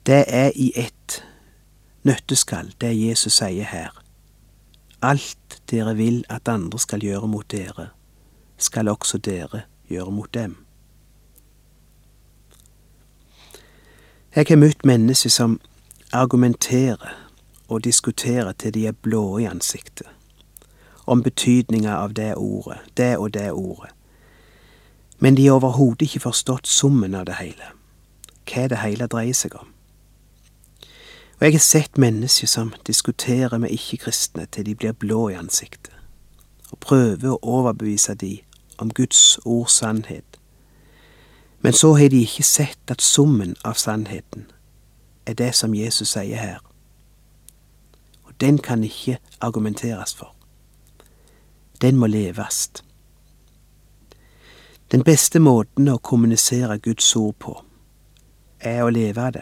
det 0.05 0.23
er 0.27 0.51
i 0.55 0.71
ett 0.75 1.23
nøtteskall 2.05 2.73
det 2.81 2.93
Jesus 2.93 3.39
sier 3.41 3.65
her. 3.65 3.93
Alt 5.01 5.61
dere 5.71 5.95
vil 5.97 6.23
at 6.29 6.47
andre 6.47 6.79
skal 6.79 7.01
gjøre 7.01 7.27
mot 7.27 7.51
dere, 7.51 7.89
skal 8.57 8.87
også 8.87 9.17
dere 9.17 9.65
gjøre 9.89 10.11
mot 10.11 10.33
dem. 10.33 10.57
Jeg 14.35 14.45
har 14.49 14.59
møtt 14.59 14.85
mennesker 14.85 15.29
som 15.29 15.59
argumenterer 16.11 17.15
og 17.67 17.83
diskuterer 17.83 18.51
til 18.51 18.73
de 18.73 18.87
er 18.87 18.91
blå 18.91 19.37
i 19.37 19.45
ansiktet, 19.45 20.07
om 21.07 21.23
betydninga 21.23 21.95
av 21.95 22.13
det 22.13 22.33
ordet, 22.35 22.77
det 22.97 23.17
og 23.17 23.33
det 23.33 23.51
ordet, 23.51 23.94
men 25.25 25.37
de 25.37 25.47
har 25.47 25.53
overhodet 25.53 26.01
ikke 26.05 26.19
forstått 26.19 26.67
summen 26.67 27.15
av 27.17 27.23
det 27.25 27.39
hele, 27.39 27.71
hva 28.45 28.67
det 28.69 28.77
hele 28.77 29.07
dreier 29.09 29.33
seg 29.33 29.55
om. 29.57 29.71
Og 31.39 31.47
jeg 31.47 31.55
har 31.55 31.63
sett 31.65 31.97
mennesker 31.97 32.51
som 32.51 32.69
diskuterer 32.85 33.57
med 33.57 33.73
ikke-kristne 33.73 34.45
til 34.45 34.67
de 34.67 34.75
blir 34.75 34.93
blå 34.93 35.23
i 35.33 35.39
ansiktet, 35.39 35.95
og 36.69 36.77
prøver 36.85 37.31
å 37.31 37.39
overbevise 37.41 38.13
de 38.13 38.35
om 38.77 38.93
Guds 38.93 39.39
ords 39.45 39.79
sannhet. 39.81 40.37
Men 41.65 41.73
så 41.73 41.95
har 41.97 42.13
de 42.13 42.21
ikke 42.21 42.45
sett 42.45 42.93
at 42.93 43.01
summen 43.01 43.57
av 43.65 43.81
sannheten 43.81 44.45
er 45.25 45.33
det 45.33 45.55
som 45.57 45.73
Jesus 45.73 46.13
sier 46.13 46.37
her. 46.37 46.61
Og 48.29 48.37
den 48.37 48.61
kan 48.61 48.83
ikke 48.83 49.17
argumenteres 49.41 50.13
for. 50.13 50.35
Den 51.81 51.97
må 51.97 52.13
leves. 52.13 52.69
Den 54.95 55.03
beste 55.03 55.41
måten 55.43 55.89
å 55.91 55.97
kommunisere 55.99 56.77
Guds 56.79 57.09
ord 57.19 57.33
på, 57.43 57.53
er 58.63 58.77
å 58.79 58.91
leve 58.95 59.19
av 59.19 59.33
det. 59.35 59.41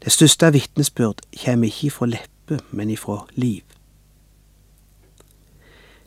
Det 0.00 0.12
største 0.14 0.48
vitnesbyrd 0.54 1.20
kommer 1.42 1.68
ikke 1.68 1.90
ifra 1.90 2.08
leppe, 2.08 2.56
men 2.70 2.88
ifra 2.94 3.18
liv. 3.36 3.66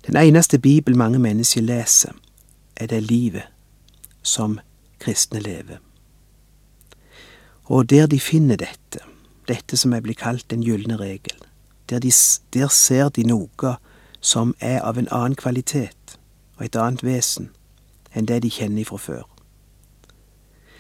Den 0.08 0.18
eneste 0.18 0.58
bibel 0.58 0.98
mange 0.98 1.20
mennesker 1.22 1.62
leser, 1.62 2.16
er 2.74 2.90
det 2.90 3.04
livet 3.06 3.54
som 4.24 4.58
kristne 4.98 5.44
lever. 5.46 5.78
Og 7.70 7.86
der 7.94 8.10
de 8.10 8.18
finner 8.20 8.58
dette, 8.58 9.04
dette 9.46 9.78
som 9.78 9.94
er 9.94 10.02
blitt 10.02 10.24
kalt 10.24 10.50
den 10.50 10.66
gylne 10.66 10.98
regel, 10.98 11.38
der, 11.86 12.02
de, 12.02 12.10
der 12.50 12.74
ser 12.74 13.14
de 13.14 13.30
noe 13.30 13.78
som 14.22 14.58
er 14.58 14.82
av 14.82 14.98
en 14.98 15.12
annen 15.12 15.38
kvalitet 15.38 16.18
og 16.58 16.66
et 16.66 16.82
annet 16.82 17.06
vesen 17.06 17.54
enn 18.16 18.28
det 18.28 18.42
de 18.44 18.50
kjenner 18.50 18.86
fra 18.86 18.98
før. 18.98 19.26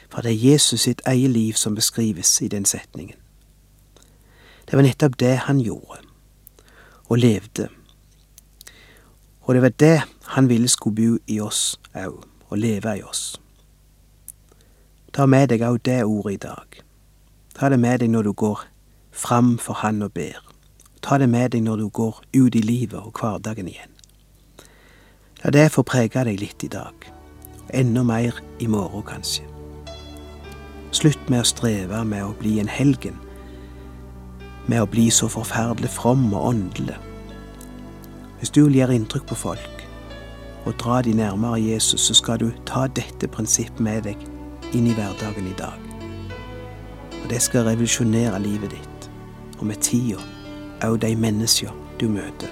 For 0.10 0.22
det 0.22 0.32
er 0.32 0.52
Jesus 0.52 0.82
sitt 0.82 1.02
eget 1.06 1.30
liv 1.30 1.54
som 1.54 1.76
beskrives 1.76 2.42
i 2.42 2.48
den 2.48 2.66
setningen. 2.66 3.18
Det 4.66 4.78
var 4.78 4.86
nettopp 4.86 5.20
det 5.20 5.36
han 5.46 5.60
gjorde, 5.62 6.02
og 7.10 7.18
levde 7.18 7.70
og 9.50 9.56
det 9.56 9.62
var 9.62 9.70
det 9.70 10.02
han 10.26 10.50
ville 10.50 10.68
skulle 10.68 10.96
bo 10.96 11.18
i 11.28 11.40
oss 11.40 11.80
òg, 11.98 12.22
og 12.50 12.58
leve 12.58 12.92
i 12.98 13.02
oss. 13.02 13.42
Ta 15.14 15.26
med 15.26 15.50
deg 15.50 15.64
òg 15.66 15.80
det 15.86 16.04
ordet 16.06 16.34
i 16.34 16.42
dag. 16.44 16.84
Ta 17.58 17.70
det 17.74 17.80
med 17.80 17.98
deg 18.00 18.12
når 18.14 18.30
du 18.30 18.34
går 18.34 18.62
fram 19.12 19.58
for 19.58 19.74
Han 19.74 20.02
og 20.06 20.14
ber. 20.14 20.38
Ta 21.02 21.18
det 21.18 21.30
med 21.30 21.50
deg 21.50 21.64
når 21.66 21.76
du 21.76 21.90
går 21.90 22.22
ut 22.38 22.56
i 22.56 22.62
livet 22.62 23.00
og 23.00 23.18
hverdagen 23.18 23.68
igjen. 23.68 23.90
La 25.44 25.50
det 25.50 25.72
få 25.72 25.82
prege 25.82 26.24
deg 26.24 26.38
litt 26.40 26.64
i 26.64 26.70
dag, 26.70 26.94
enda 27.74 28.04
mer 28.04 28.36
i 28.60 28.68
morgen 28.68 29.04
kanskje. 29.08 29.44
Slutt 30.92 31.30
med 31.30 31.44
å 31.44 31.50
streve 31.50 32.02
med 32.06 32.26
å 32.26 32.34
bli 32.40 32.58
en 32.60 32.72
helgen, 32.72 33.20
med 34.68 34.82
å 34.82 34.90
bli 34.90 35.10
så 35.14 35.30
forferdelig 35.30 35.92
from 35.94 36.28
og 36.34 36.54
åndelig 36.54 36.98
hvis 38.40 38.50
du 38.50 38.64
vil 38.64 38.78
gjøre 38.80 38.96
inntrykk 38.96 39.26
på 39.28 39.36
folk 39.36 39.86
og 40.68 40.76
dra 40.80 41.02
de 41.04 41.14
nærmere 41.16 41.60
Jesus, 41.60 42.02
så 42.08 42.14
skal 42.14 42.40
du 42.40 42.52
ta 42.68 42.86
dette 42.88 43.28
prinsippet 43.32 43.80
med 43.84 44.04
deg 44.08 44.24
inn 44.76 44.88
i 44.88 44.94
hverdagen 44.96 45.48
i 45.48 45.56
dag. 45.58 45.76
Og 47.24 47.30
det 47.32 47.40
skal 47.42 47.66
revolusjonere 47.68 48.40
livet 48.44 48.76
ditt, 48.76 49.10
og 49.58 49.66
med 49.72 49.82
tida 49.84 50.20
òg 50.86 51.00
de 51.04 51.16
mennesker 51.16 51.74
du 52.00 52.08
møter. 52.12 52.52